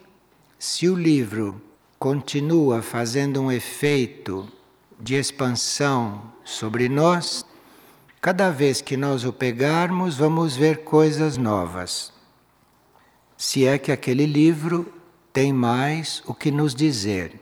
se 0.59 0.89
o 0.89 0.95
livro 0.95 1.61
continua 1.99 2.81
fazendo 2.81 3.41
um 3.41 3.51
efeito 3.51 4.47
de 4.99 5.15
expansão 5.15 6.21
sobre 6.43 6.89
nós, 6.89 7.45
cada 8.19 8.49
vez 8.49 8.81
que 8.81 8.97
nós 8.97 9.23
o 9.23 9.31
pegarmos, 9.31 10.17
vamos 10.17 10.55
ver 10.55 10.83
coisas 10.83 11.37
novas. 11.37 12.11
Se 13.37 13.65
é 13.65 13.77
que 13.77 13.91
aquele 13.91 14.25
livro 14.25 14.91
tem 15.31 15.53
mais 15.53 16.23
o 16.25 16.33
que 16.33 16.49
nos 16.49 16.73
dizer. 16.73 17.39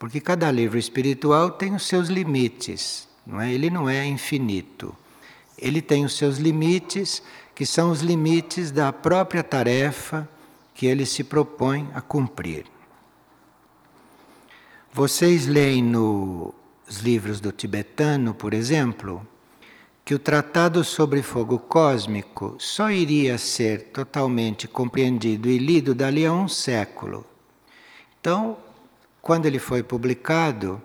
Porque 0.00 0.20
cada 0.20 0.50
livro 0.50 0.76
espiritual 0.76 1.52
tem 1.52 1.74
os 1.74 1.86
seus 1.86 2.08
limites, 2.08 3.08
não 3.24 3.40
é? 3.40 3.52
Ele 3.52 3.70
não 3.70 3.88
é 3.88 4.04
infinito. 4.04 4.92
Ele 5.56 5.80
tem 5.80 6.04
os 6.04 6.16
seus 6.16 6.38
limites, 6.38 7.22
que 7.54 7.64
são 7.64 7.92
os 7.92 8.00
limites 8.00 8.72
da 8.72 8.92
própria 8.92 9.44
tarefa 9.44 10.28
que 10.76 10.84
ele 10.84 11.06
se 11.06 11.24
propõe 11.24 11.88
a 11.94 12.02
cumprir. 12.02 12.66
Vocês 14.92 15.46
leem 15.46 15.82
nos 15.82 16.52
livros 17.02 17.40
do 17.40 17.50
tibetano, 17.50 18.34
por 18.34 18.52
exemplo, 18.52 19.26
que 20.04 20.14
o 20.14 20.18
tratado 20.18 20.84
sobre 20.84 21.22
fogo 21.22 21.58
cósmico 21.58 22.56
só 22.58 22.90
iria 22.90 23.38
ser 23.38 23.84
totalmente 23.84 24.68
compreendido 24.68 25.48
e 25.48 25.56
lido 25.56 25.94
dali 25.94 26.26
a 26.26 26.32
um 26.32 26.46
século. 26.46 27.24
Então, 28.20 28.58
quando 29.22 29.46
ele 29.46 29.58
foi 29.58 29.82
publicado, 29.82 30.80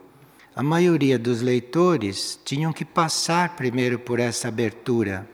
a 0.55 0.63
maioria 0.63 1.19
dos 1.19 1.41
leitores 1.41 2.39
tinham 2.45 2.71
que 2.71 2.85
passar 2.85 3.57
primeiro 3.57 3.99
por 3.99 4.21
essa 4.21 4.47
abertura 4.47 5.29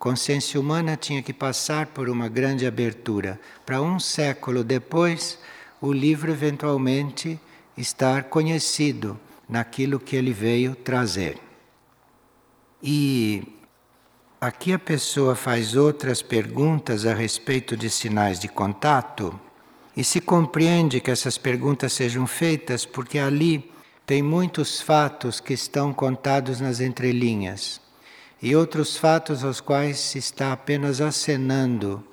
consciência 0.00 0.58
humana 0.58 0.96
tinha 0.96 1.22
que 1.22 1.30
passar 1.30 1.88
por 1.88 2.08
uma 2.08 2.26
grande 2.26 2.66
abertura 2.66 3.38
para 3.66 3.82
um 3.82 4.00
século 4.00 4.64
depois 4.64 5.38
o 5.78 5.92
livro 5.92 6.32
eventualmente 6.32 7.38
estar 7.76 8.24
conhecido 8.24 9.20
naquilo 9.46 10.00
que 10.00 10.16
ele 10.16 10.32
veio 10.32 10.74
trazer. 10.74 11.38
E 12.82 13.42
aqui 14.40 14.72
a 14.72 14.78
pessoa 14.78 15.36
faz 15.36 15.76
outras 15.76 16.22
perguntas 16.22 17.04
a 17.04 17.12
respeito 17.12 17.76
de 17.76 17.90
sinais 17.90 18.40
de 18.40 18.48
contato 18.48 19.38
e 19.94 20.02
se 20.02 20.18
compreende 20.18 20.98
que 20.98 21.10
essas 21.10 21.36
perguntas 21.36 21.92
sejam 21.92 22.26
feitas 22.26 22.86
porque 22.86 23.18
ali 23.18 23.70
tem 24.06 24.22
muitos 24.22 24.80
fatos 24.80 25.40
que 25.40 25.52
estão 25.52 25.92
contados 25.92 26.58
nas 26.58 26.80
entrelinhas 26.80 27.89
e 28.42 28.56
outros 28.56 28.96
fatos 28.96 29.44
aos 29.44 29.60
quais 29.60 29.98
se 29.98 30.18
está 30.18 30.52
apenas 30.52 31.00
acenando. 31.00 32.04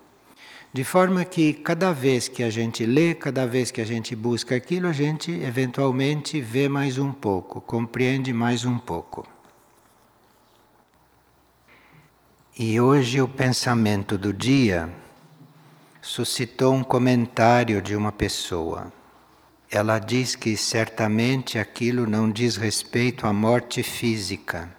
De 0.74 0.84
forma 0.84 1.24
que 1.24 1.54
cada 1.54 1.92
vez 1.92 2.28
que 2.28 2.44
a 2.44 2.50
gente 2.50 2.86
lê, 2.86 3.16
cada 3.16 3.48
vez 3.48 3.72
que 3.72 3.82
a 3.82 3.86
gente 3.86 4.16
busca 4.16 4.56
aquilo, 4.56 4.88
a 4.88 4.94
gente 4.94 5.32
eventualmente 5.32 6.42
vê 6.42 6.68
mais 6.68 6.98
um 6.98 7.12
pouco, 7.12 7.62
compreende 7.62 8.34
mais 8.34 8.66
um 8.66 8.78
pouco. 8.78 9.26
E 12.60 12.80
hoje 12.82 13.22
o 13.22 13.28
pensamento 13.28 14.18
do 14.18 14.34
dia 14.34 14.90
suscitou 16.02 16.74
um 16.74 16.84
comentário 16.84 17.82
de 17.82 17.96
uma 17.96 18.12
pessoa. 18.12 18.92
Ela 19.70 20.00
diz 20.00 20.36
que 20.36 20.56
certamente 20.56 21.60
aquilo 21.60 22.08
não 22.08 22.32
diz 22.32 22.56
respeito 22.56 23.28
à 23.28 23.34
morte 23.34 23.84
física, 23.84 24.77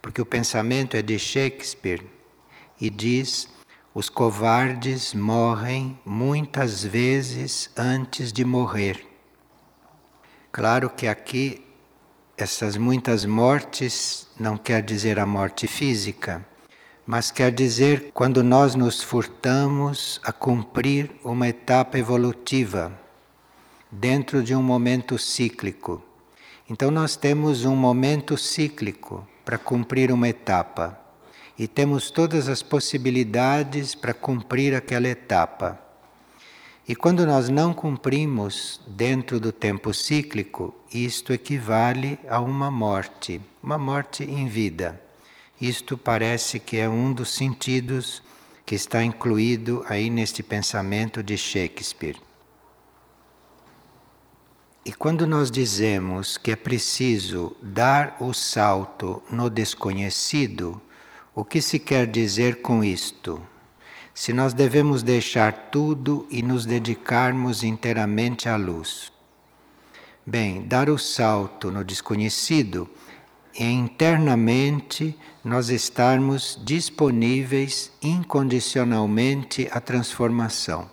porque 0.00 0.20
o 0.20 0.26
pensamento 0.26 0.96
é 0.96 1.02
de 1.02 1.18
Shakespeare 1.18 2.04
e 2.80 2.88
diz: 2.88 3.48
os 3.94 4.08
covardes 4.08 5.14
morrem 5.14 5.98
muitas 6.04 6.84
vezes 6.84 7.70
antes 7.76 8.32
de 8.32 8.44
morrer. 8.44 9.06
Claro 10.52 10.90
que 10.90 11.06
aqui 11.06 11.64
essas 12.36 12.76
muitas 12.76 13.24
mortes 13.24 14.26
não 14.38 14.56
quer 14.56 14.82
dizer 14.82 15.18
a 15.18 15.26
morte 15.26 15.66
física, 15.66 16.44
mas 17.06 17.30
quer 17.30 17.52
dizer 17.52 18.10
quando 18.14 18.42
nós 18.42 18.74
nos 18.74 19.02
furtamos 19.02 20.20
a 20.24 20.32
cumprir 20.32 21.10
uma 21.22 21.48
etapa 21.48 21.98
evolutiva 21.98 22.98
dentro 23.90 24.42
de 24.42 24.54
um 24.54 24.62
momento 24.62 25.18
cíclico. 25.18 26.02
Então 26.68 26.90
nós 26.90 27.16
temos 27.16 27.64
um 27.64 27.74
momento 27.74 28.38
cíclico 28.38 29.26
para 29.50 29.58
cumprir 29.58 30.12
uma 30.12 30.28
etapa 30.28 30.96
e 31.58 31.66
temos 31.66 32.08
todas 32.08 32.48
as 32.48 32.62
possibilidades 32.62 33.96
para 33.96 34.14
cumprir 34.14 34.76
aquela 34.76 35.08
etapa. 35.08 35.76
E 36.86 36.94
quando 36.94 37.26
nós 37.26 37.48
não 37.48 37.74
cumprimos 37.74 38.80
dentro 38.86 39.40
do 39.40 39.50
tempo 39.50 39.92
cíclico, 39.92 40.72
isto 40.94 41.32
equivale 41.32 42.16
a 42.28 42.38
uma 42.38 42.70
morte, 42.70 43.40
uma 43.60 43.76
morte 43.76 44.22
em 44.22 44.46
vida. 44.46 45.02
Isto 45.60 45.98
parece 45.98 46.60
que 46.60 46.76
é 46.76 46.88
um 46.88 47.12
dos 47.12 47.34
sentidos 47.34 48.22
que 48.64 48.76
está 48.76 49.02
incluído 49.02 49.84
aí 49.88 50.10
neste 50.10 50.44
pensamento 50.44 51.24
de 51.24 51.36
Shakespeare. 51.36 52.29
E 54.84 54.92
quando 54.92 55.26
nós 55.26 55.50
dizemos 55.50 56.38
que 56.38 56.52
é 56.52 56.56
preciso 56.56 57.54
dar 57.60 58.16
o 58.18 58.32
salto 58.32 59.22
no 59.30 59.50
desconhecido, 59.50 60.80
o 61.34 61.44
que 61.44 61.60
se 61.60 61.78
quer 61.78 62.06
dizer 62.06 62.62
com 62.62 62.82
isto? 62.82 63.42
Se 64.14 64.32
nós 64.32 64.54
devemos 64.54 65.02
deixar 65.02 65.70
tudo 65.70 66.26
e 66.30 66.42
nos 66.42 66.64
dedicarmos 66.64 67.62
inteiramente 67.62 68.48
à 68.48 68.56
luz. 68.56 69.12
Bem, 70.26 70.62
dar 70.66 70.88
o 70.88 70.98
salto 70.98 71.70
no 71.70 71.84
desconhecido 71.84 72.88
é 73.54 73.64
internamente 73.70 75.16
nós 75.44 75.68
estarmos 75.68 76.58
disponíveis 76.64 77.92
incondicionalmente 78.02 79.68
à 79.70 79.80
transformação. 79.80 80.90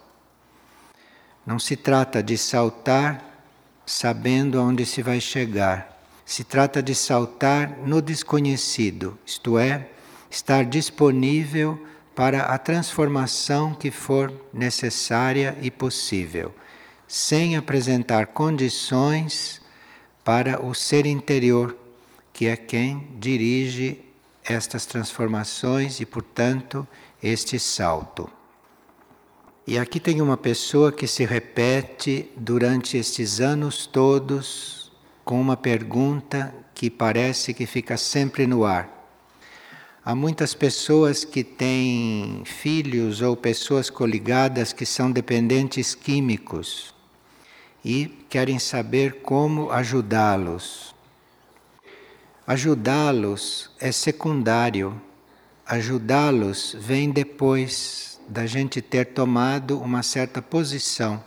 Não 1.46 1.58
se 1.58 1.78
trata 1.78 2.22
de 2.22 2.38
saltar 2.38 3.27
sabendo 3.88 4.60
aonde 4.60 4.86
se 4.86 5.02
vai 5.02 5.22
chegar. 5.22 5.98
Se 6.26 6.44
trata 6.44 6.84
de 6.84 6.94
saltar 6.94 7.80
no 7.86 8.02
desconhecido, 8.02 9.18
isto 9.26 9.58
é, 9.58 9.88
estar 10.30 10.66
disponível 10.66 11.82
para 12.14 12.42
a 12.42 12.58
transformação 12.58 13.74
que 13.74 13.90
for 13.90 14.34
necessária 14.54 15.58
e 15.62 15.72
possível, 15.72 16.54
sem 17.08 17.56
apresentar 17.56 18.28
condições 18.28 19.62
para 20.22 20.62
o 20.62 20.76
ser 20.76 21.06
interior, 21.06 21.78
que 22.34 22.48
é 22.48 22.58
quem 22.58 23.08
dirige 23.18 24.02
estas 24.44 24.86
transformações 24.86 26.02
e, 26.02 26.06
portanto, 26.06 26.86
este 27.24 27.58
salto. 27.58 28.37
E 29.70 29.78
aqui 29.78 30.00
tem 30.00 30.22
uma 30.22 30.38
pessoa 30.38 30.94
que 30.94 31.06
se 31.06 31.26
repete 31.26 32.32
durante 32.38 32.96
estes 32.96 33.42
anos 33.42 33.86
todos 33.86 34.94
com 35.26 35.42
uma 35.42 35.58
pergunta 35.58 36.56
que 36.74 36.90
parece 36.90 37.54
que 37.54 37.66
fica 37.66 37.98
sempre 37.98 38.48
no 38.48 38.64
ar. 38.64 38.90
Há 40.06 40.16
muitas 40.16 40.54
pessoas 40.54 41.26
que 41.26 41.44
têm 41.44 42.44
filhos 42.46 43.22
ou 43.22 43.36
pessoas 43.36 43.90
coligadas 43.90 44.72
que 44.72 44.86
são 44.86 45.12
dependentes 45.12 45.94
químicos 45.94 46.96
e 47.84 48.06
querem 48.30 48.60
saber 48.60 49.22
como 49.22 49.70
ajudá-los. 49.70 50.96
Ajudá-los 52.48 53.70
é 53.82 53.92
secundário. 53.92 55.02
Ajudá-los 55.66 56.74
vem 56.80 57.12
depois 57.12 58.17
da 58.28 58.46
gente 58.46 58.82
ter 58.82 59.06
tomado 59.06 59.80
uma 59.80 60.04
certa 60.04 60.42
posição. 60.42 61.24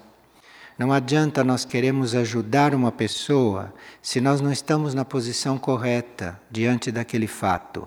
Não 0.78 0.92
adianta 0.92 1.44
nós 1.44 1.64
queremos 1.64 2.14
ajudar 2.14 2.74
uma 2.74 2.90
pessoa 2.90 3.72
se 4.00 4.20
nós 4.20 4.40
não 4.40 4.50
estamos 4.50 4.94
na 4.94 5.04
posição 5.04 5.58
correta 5.58 6.40
diante 6.50 6.90
daquele 6.90 7.26
fato. 7.26 7.86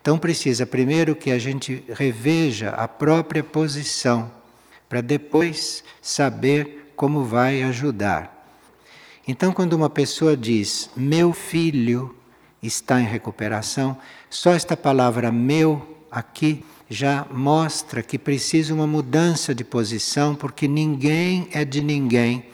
Então 0.00 0.18
precisa 0.18 0.64
primeiro 0.64 1.14
que 1.14 1.30
a 1.30 1.38
gente 1.38 1.84
reveja 1.90 2.70
a 2.70 2.88
própria 2.88 3.44
posição 3.44 4.30
para 4.88 5.02
depois 5.02 5.84
saber 6.00 6.92
como 6.96 7.24
vai 7.24 7.62
ajudar. 7.62 8.46
Então 9.28 9.52
quando 9.52 9.74
uma 9.74 9.90
pessoa 9.90 10.36
diz 10.36 10.90
meu 10.96 11.32
filho 11.32 12.16
está 12.62 13.00
em 13.00 13.06
recuperação, 13.06 13.96
só 14.28 14.52
esta 14.52 14.76
palavra 14.76 15.30
meu 15.30 15.98
aqui 16.10 16.64
já 16.90 17.24
mostra 17.32 18.02
que 18.02 18.18
precisa 18.18 18.74
uma 18.74 18.86
mudança 18.86 19.54
de 19.54 19.62
posição, 19.62 20.34
porque 20.34 20.66
ninguém 20.66 21.48
é 21.52 21.64
de 21.64 21.80
ninguém. 21.80 22.44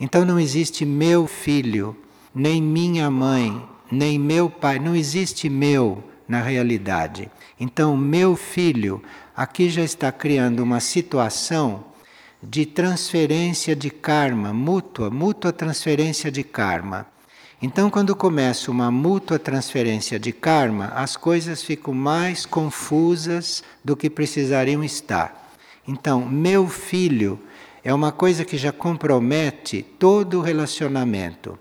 Então 0.00 0.24
não 0.24 0.40
existe 0.40 0.86
meu 0.86 1.26
filho, 1.26 1.94
nem 2.34 2.62
minha 2.62 3.10
mãe, 3.10 3.62
nem 3.90 4.18
meu 4.18 4.48
pai, 4.48 4.78
não 4.78 4.96
existe 4.96 5.50
meu 5.50 6.02
na 6.26 6.40
realidade. 6.40 7.30
Então, 7.60 7.94
meu 7.94 8.34
filho 8.34 9.02
aqui 9.36 9.68
já 9.68 9.82
está 9.82 10.10
criando 10.10 10.60
uma 10.60 10.80
situação 10.80 11.84
de 12.42 12.64
transferência 12.64 13.76
de 13.76 13.90
karma 13.90 14.52
mútua, 14.52 15.10
mútua 15.10 15.52
transferência 15.52 16.30
de 16.30 16.42
karma. 16.42 17.06
Então, 17.62 17.88
quando 17.88 18.16
começa 18.16 18.72
uma 18.72 18.90
mútua 18.90 19.38
transferência 19.38 20.18
de 20.18 20.32
karma, 20.32 20.86
as 20.96 21.16
coisas 21.16 21.62
ficam 21.62 21.94
mais 21.94 22.44
confusas 22.44 23.62
do 23.84 23.96
que 23.96 24.10
precisariam 24.10 24.82
estar. 24.82 25.54
Então, 25.86 26.26
meu 26.26 26.66
filho 26.66 27.38
é 27.84 27.94
uma 27.94 28.10
coisa 28.10 28.44
que 28.44 28.58
já 28.58 28.72
compromete 28.72 29.80
todo 29.80 30.40
o 30.40 30.42
relacionamento, 30.42 31.56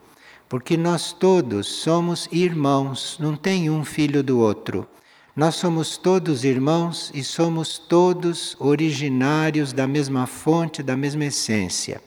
porque 0.50 0.76
nós 0.76 1.14
todos 1.14 1.68
somos 1.68 2.28
irmãos, 2.32 3.18
não 3.20 3.36
tem 3.36 3.70
um 3.70 3.86
filho 3.86 4.24
do 4.24 4.40
outro. 4.40 4.88
Nós 5.36 5.54
somos 5.54 5.98
todos 5.98 6.44
irmãos 6.44 7.12
e 7.14 7.24
somos 7.24 7.78
todos 7.78 8.58
originários 8.60 9.72
da 9.72 9.86
mesma 9.86 10.26
fonte, 10.26 10.82
da 10.82 10.98
mesma 10.98 11.26
essência. 11.26 12.02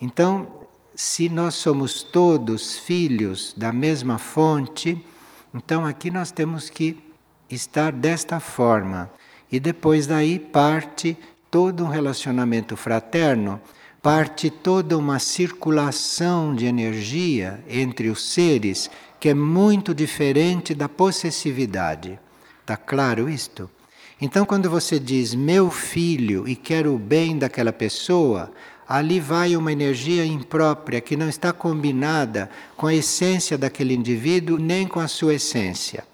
Então, 0.00 0.63
se 0.94 1.28
nós 1.28 1.54
somos 1.54 2.02
todos 2.02 2.78
filhos 2.78 3.52
da 3.56 3.72
mesma 3.72 4.18
fonte, 4.18 5.04
então 5.52 5.84
aqui 5.84 6.10
nós 6.10 6.30
temos 6.30 6.70
que 6.70 6.96
estar 7.50 7.92
desta 7.92 8.38
forma. 8.40 9.10
E 9.50 9.58
depois 9.58 10.06
daí 10.06 10.38
parte 10.38 11.16
todo 11.50 11.84
um 11.84 11.88
relacionamento 11.88 12.76
fraterno, 12.76 13.60
parte 14.02 14.50
toda 14.50 14.98
uma 14.98 15.18
circulação 15.18 16.54
de 16.54 16.66
energia 16.66 17.64
entre 17.68 18.08
os 18.08 18.22
seres 18.32 18.90
que 19.18 19.28
é 19.30 19.34
muito 19.34 19.94
diferente 19.94 20.74
da 20.74 20.88
possessividade. 20.88 22.18
Está 22.60 22.76
claro 22.76 23.28
isto? 23.28 23.70
Então, 24.20 24.44
quando 24.44 24.70
você 24.70 24.98
diz 24.98 25.34
meu 25.34 25.70
filho 25.70 26.46
e 26.46 26.54
quer 26.54 26.86
o 26.86 26.98
bem 26.98 27.36
daquela 27.38 27.72
pessoa, 27.72 28.52
ali 28.88 29.20
vai 29.20 29.56
uma 29.56 29.72
energia 29.72 30.24
imprópria 30.24 31.00
que 31.00 31.16
não 31.16 31.28
está 31.28 31.52
combinada 31.52 32.50
com 32.76 32.86
a 32.86 32.94
essência 32.94 33.56
daquele 33.56 33.94
indivíduo 33.94 34.58
nem 34.58 34.86
com 34.86 35.00
a 35.00 35.08
sua 35.08 35.34
essência. 35.34 36.04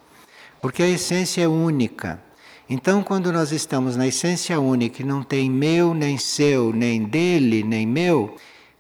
Porque 0.60 0.82
a 0.82 0.88
essência 0.88 1.42
é 1.42 1.48
única. 1.48 2.22
Então, 2.68 3.02
quando 3.02 3.32
nós 3.32 3.50
estamos 3.50 3.96
na 3.96 4.06
essência 4.06 4.60
única 4.60 5.02
e 5.02 5.04
não 5.04 5.22
tem 5.22 5.50
meu, 5.50 5.92
nem 5.92 6.16
seu, 6.18 6.72
nem 6.72 7.02
dele, 7.02 7.64
nem 7.64 7.84
meu, 7.86 8.36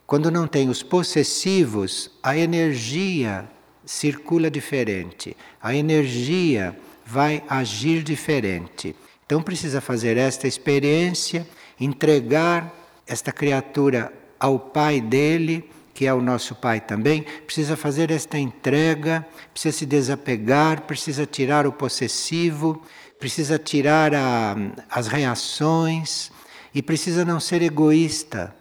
quando 0.06 0.30
não 0.30 0.46
tem 0.46 0.68
os 0.68 0.82
possessivos, 0.82 2.10
a 2.22 2.36
energia 2.36 3.48
circula 3.84 4.50
diferente, 4.50 5.36
a 5.60 5.74
energia 5.74 6.76
vai 7.04 7.42
agir 7.48 8.04
diferente. 8.04 8.94
Então, 9.26 9.42
precisa 9.42 9.80
fazer 9.80 10.16
esta 10.16 10.46
experiência, 10.46 11.46
entregar 11.80 12.79
esta 13.10 13.32
criatura 13.32 14.12
ao 14.38 14.56
pai 14.56 15.00
dele, 15.00 15.68
que 15.92 16.06
é 16.06 16.14
o 16.14 16.22
nosso 16.22 16.54
Pai 16.54 16.80
também, 16.80 17.26
precisa 17.44 17.76
fazer 17.76 18.10
esta 18.10 18.38
entrega, 18.38 19.26
precisa 19.52 19.78
se 19.78 19.84
desapegar, 19.84 20.82
precisa 20.82 21.26
tirar 21.26 21.66
o 21.66 21.72
possessivo, 21.72 22.80
precisa 23.18 23.58
tirar 23.58 24.14
a, 24.14 24.56
as 24.88 25.08
reações 25.08 26.30
e 26.72 26.80
precisa 26.80 27.24
não 27.24 27.40
ser 27.40 27.62
egoísta. 27.62 28.54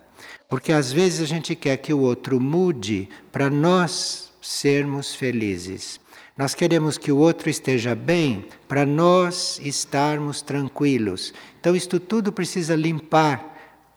Porque 0.49 0.73
às 0.73 0.91
vezes 0.91 1.21
a 1.21 1.25
gente 1.25 1.55
quer 1.55 1.77
que 1.77 1.93
o 1.93 1.99
outro 1.99 2.41
mude 2.41 3.07
para 3.31 3.51
nós 3.51 4.33
sermos 4.41 5.13
felizes. 5.13 5.99
Nós 6.35 6.55
queremos 6.55 6.97
que 6.97 7.11
o 7.11 7.17
outro 7.17 7.49
esteja 7.49 7.93
bem 7.93 8.45
para 8.67 8.85
nós 8.85 9.61
estarmos 9.63 10.41
tranquilos. 10.41 11.33
Então, 11.59 11.75
isto 11.75 11.99
tudo 11.99 12.31
precisa 12.31 12.75
limpar 12.75 13.48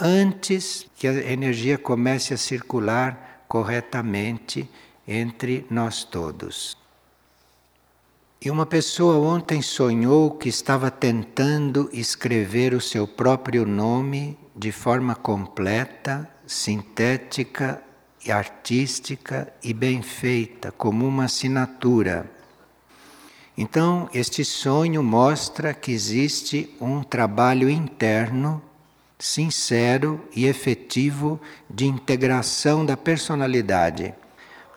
antes 0.03 0.86
que 0.96 1.07
a 1.07 1.12
energia 1.32 1.78
comece 1.78 2.34
a 2.34 2.36
circular 2.36 3.44
corretamente 3.46 4.68
entre 5.07 5.64
nós 5.70 6.03
todos. 6.03 6.76
E 8.44 8.50
uma 8.50 8.66
pessoa 8.66 9.16
ontem 9.18 9.62
sonhou 9.62 10.32
que 10.32 10.48
estava 10.48 10.90
tentando 10.90 11.88
escrever 11.92 12.74
o 12.74 12.80
seu 12.80 13.07
próprio 13.07 13.64
nome 13.64 14.36
de 14.57 14.72
forma 14.72 15.14
completa, 15.14 16.28
sintética 16.44 17.80
e 18.24 18.32
artística 18.32 19.53
e 19.62 19.72
bem 19.72 20.03
feita, 20.03 20.72
como 20.72 21.07
uma 21.07 21.26
assinatura. 21.26 22.28
Então, 23.57 24.09
este 24.12 24.44
sonho 24.44 25.05
mostra 25.05 25.72
que 25.72 25.92
existe 25.92 26.74
um 26.80 27.05
trabalho 27.05 27.70
interno 27.70 28.61
sincero 29.22 30.20
e 30.34 30.46
efetivo 30.46 31.40
de 31.70 31.86
integração 31.86 32.84
da 32.84 32.96
personalidade. 32.96 34.12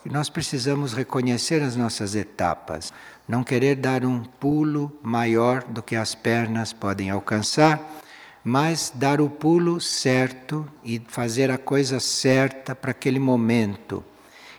Nós 0.06 0.30
precisamos 0.30 0.94
reconhecer 0.94 1.64
as 1.64 1.76
nossas 1.76 2.14
etapas, 2.14 2.94
não 3.28 3.44
querer 3.44 3.76
dar 3.76 4.06
um 4.06 4.22
pulo 4.22 4.96
maior 5.02 5.64
do 5.64 5.82
que 5.82 5.96
as 5.96 6.14
pernas 6.14 6.72
podem 6.72 7.10
alcançar, 7.10 8.04
mas 8.44 8.94
dar 8.94 9.20
o 9.20 9.28
pulo 9.28 9.82
certo 9.82 10.64
e 10.84 11.02
fazer 11.08 11.50
a 11.50 11.58
coisa 11.58 12.00
certa 12.00 12.76
para 12.76 12.92
aquele 12.92 13.18
momento. 13.18 14.04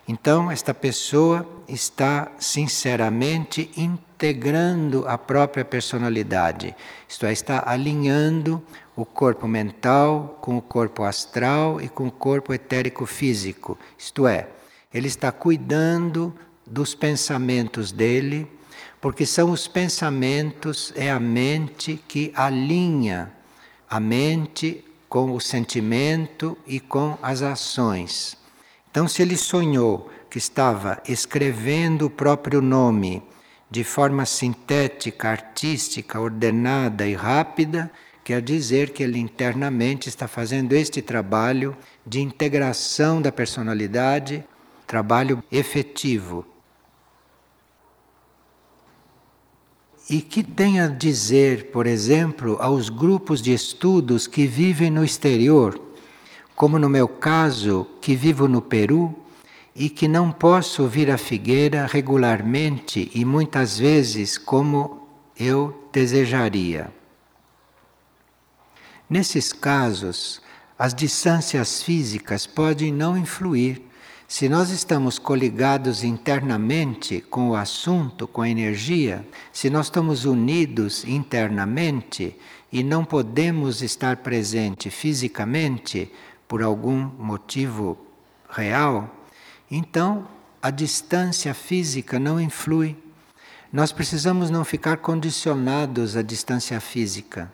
Então, 0.08 0.50
esta 0.50 0.74
pessoa 0.74 1.48
está 1.68 2.32
sinceramente 2.40 3.70
integrando 3.76 5.06
a 5.06 5.16
própria 5.16 5.64
personalidade, 5.64 6.74
isto 7.08 7.24
é, 7.24 7.32
está 7.32 7.62
alinhando 7.64 8.60
o 8.96 9.04
corpo 9.04 9.46
mental 9.46 10.38
com 10.40 10.56
o 10.56 10.62
corpo 10.62 11.02
astral 11.04 11.80
e 11.80 11.88
com 11.88 12.08
o 12.08 12.10
corpo 12.10 12.54
etérico 12.54 13.04
físico. 13.04 13.78
Isto 13.98 14.26
é, 14.26 14.48
ele 14.92 15.06
está 15.06 15.30
cuidando 15.30 16.34
dos 16.66 16.94
pensamentos 16.94 17.92
dele, 17.92 18.50
porque 19.00 19.26
são 19.26 19.50
os 19.50 19.68
pensamentos, 19.68 20.92
é 20.96 21.10
a 21.10 21.20
mente 21.20 22.02
que 22.08 22.32
alinha 22.34 23.32
a 23.88 24.00
mente 24.00 24.84
com 25.08 25.32
o 25.32 25.40
sentimento 25.40 26.58
e 26.66 26.80
com 26.80 27.16
as 27.22 27.42
ações. 27.42 28.36
Então, 28.90 29.06
se 29.06 29.22
ele 29.22 29.36
sonhou 29.36 30.10
que 30.30 30.38
estava 30.38 31.00
escrevendo 31.06 32.06
o 32.06 32.10
próprio 32.10 32.60
nome 32.60 33.22
de 33.70 33.84
forma 33.84 34.24
sintética, 34.24 35.28
artística, 35.28 36.20
ordenada 36.20 37.06
e 37.06 37.14
rápida, 37.14 37.90
Quer 38.26 38.42
dizer 38.42 38.90
que 38.90 39.04
ele 39.04 39.20
internamente 39.20 40.08
está 40.08 40.26
fazendo 40.26 40.72
este 40.72 41.00
trabalho 41.00 41.76
de 42.04 42.20
integração 42.20 43.22
da 43.22 43.30
personalidade, 43.30 44.44
trabalho 44.84 45.44
efetivo. 45.52 46.44
E 50.10 50.20
que 50.20 50.42
tem 50.42 50.80
a 50.80 50.88
dizer, 50.88 51.70
por 51.70 51.86
exemplo, 51.86 52.56
aos 52.58 52.88
grupos 52.88 53.40
de 53.40 53.52
estudos 53.54 54.26
que 54.26 54.44
vivem 54.44 54.90
no 54.90 55.04
exterior, 55.04 55.80
como 56.56 56.80
no 56.80 56.88
meu 56.88 57.06
caso, 57.06 57.86
que 58.00 58.16
vivo 58.16 58.48
no 58.48 58.60
Peru 58.60 59.14
e 59.72 59.88
que 59.88 60.08
não 60.08 60.32
posso 60.32 60.88
vir 60.88 61.12
à 61.12 61.16
Figueira 61.16 61.86
regularmente 61.86 63.08
e 63.14 63.24
muitas 63.24 63.78
vezes 63.78 64.36
como 64.36 65.06
eu 65.38 65.88
desejaria. 65.92 66.95
Nesses 69.08 69.52
casos, 69.52 70.42
as 70.76 70.92
distâncias 70.92 71.80
físicas 71.80 72.44
podem 72.44 72.92
não 72.92 73.16
influir. 73.16 73.80
Se 74.26 74.48
nós 74.48 74.70
estamos 74.70 75.16
coligados 75.16 76.02
internamente 76.02 77.20
com 77.20 77.50
o 77.50 77.54
assunto, 77.54 78.26
com 78.26 78.42
a 78.42 78.48
energia, 78.48 79.24
se 79.52 79.70
nós 79.70 79.86
estamos 79.86 80.24
unidos 80.24 81.04
internamente 81.04 82.36
e 82.72 82.82
não 82.82 83.04
podemos 83.04 83.80
estar 83.80 84.16
presente 84.16 84.90
fisicamente 84.90 86.10
por 86.48 86.60
algum 86.60 86.96
motivo 87.16 87.96
real, 88.50 89.08
então 89.70 90.26
a 90.60 90.70
distância 90.70 91.54
física 91.54 92.18
não 92.18 92.40
influi. 92.40 92.96
Nós 93.72 93.92
precisamos 93.92 94.50
não 94.50 94.64
ficar 94.64 94.96
condicionados 94.96 96.16
à 96.16 96.22
distância 96.22 96.80
física. 96.80 97.52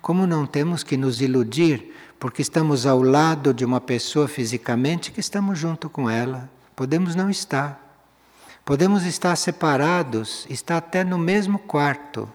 Como 0.00 0.26
não 0.26 0.46
temos 0.46 0.82
que 0.82 0.96
nos 0.96 1.20
iludir 1.20 1.94
porque 2.18 2.42
estamos 2.42 2.86
ao 2.86 3.02
lado 3.02 3.52
de 3.52 3.64
uma 3.64 3.80
pessoa 3.80 4.26
fisicamente 4.26 5.10
que 5.10 5.20
estamos 5.20 5.58
junto 5.58 5.90
com 5.90 6.08
ela? 6.08 6.50
Podemos 6.74 7.14
não 7.14 7.28
estar. 7.28 7.84
Podemos 8.64 9.04
estar 9.04 9.34
separados, 9.36 10.46
estar 10.48 10.76
até 10.76 11.02
no 11.02 11.18
mesmo 11.18 11.58
quarto. 11.58 12.30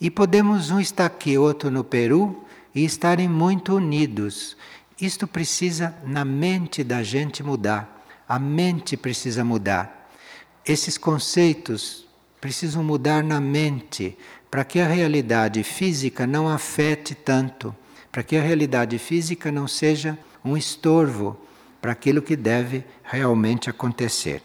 E 0.00 0.10
podemos 0.10 0.70
um 0.70 0.78
estar 0.78 1.06
aqui, 1.06 1.36
outro 1.36 1.70
no 1.70 1.82
Peru 1.82 2.44
e 2.74 2.84
estarem 2.84 3.28
muito 3.28 3.74
unidos. 3.74 4.56
Isto 5.00 5.26
precisa 5.26 5.94
na 6.04 6.24
mente 6.24 6.84
da 6.84 7.02
gente 7.02 7.42
mudar. 7.42 8.06
A 8.28 8.38
mente 8.38 8.96
precisa 8.96 9.44
mudar. 9.44 10.10
Esses 10.64 10.96
conceitos 10.96 12.06
precisam 12.40 12.84
mudar 12.84 13.24
na 13.24 13.40
mente 13.40 14.16
para 14.50 14.64
que 14.64 14.80
a 14.80 14.86
realidade 14.86 15.62
física 15.62 16.26
não 16.26 16.48
afete 16.48 17.14
tanto, 17.14 17.74
para 18.10 18.22
que 18.22 18.36
a 18.36 18.42
realidade 18.42 18.98
física 18.98 19.52
não 19.52 19.68
seja 19.68 20.18
um 20.44 20.56
estorvo 20.56 21.36
para 21.80 21.92
aquilo 21.92 22.22
que 22.22 22.36
deve 22.36 22.84
realmente 23.02 23.68
acontecer. 23.70 24.42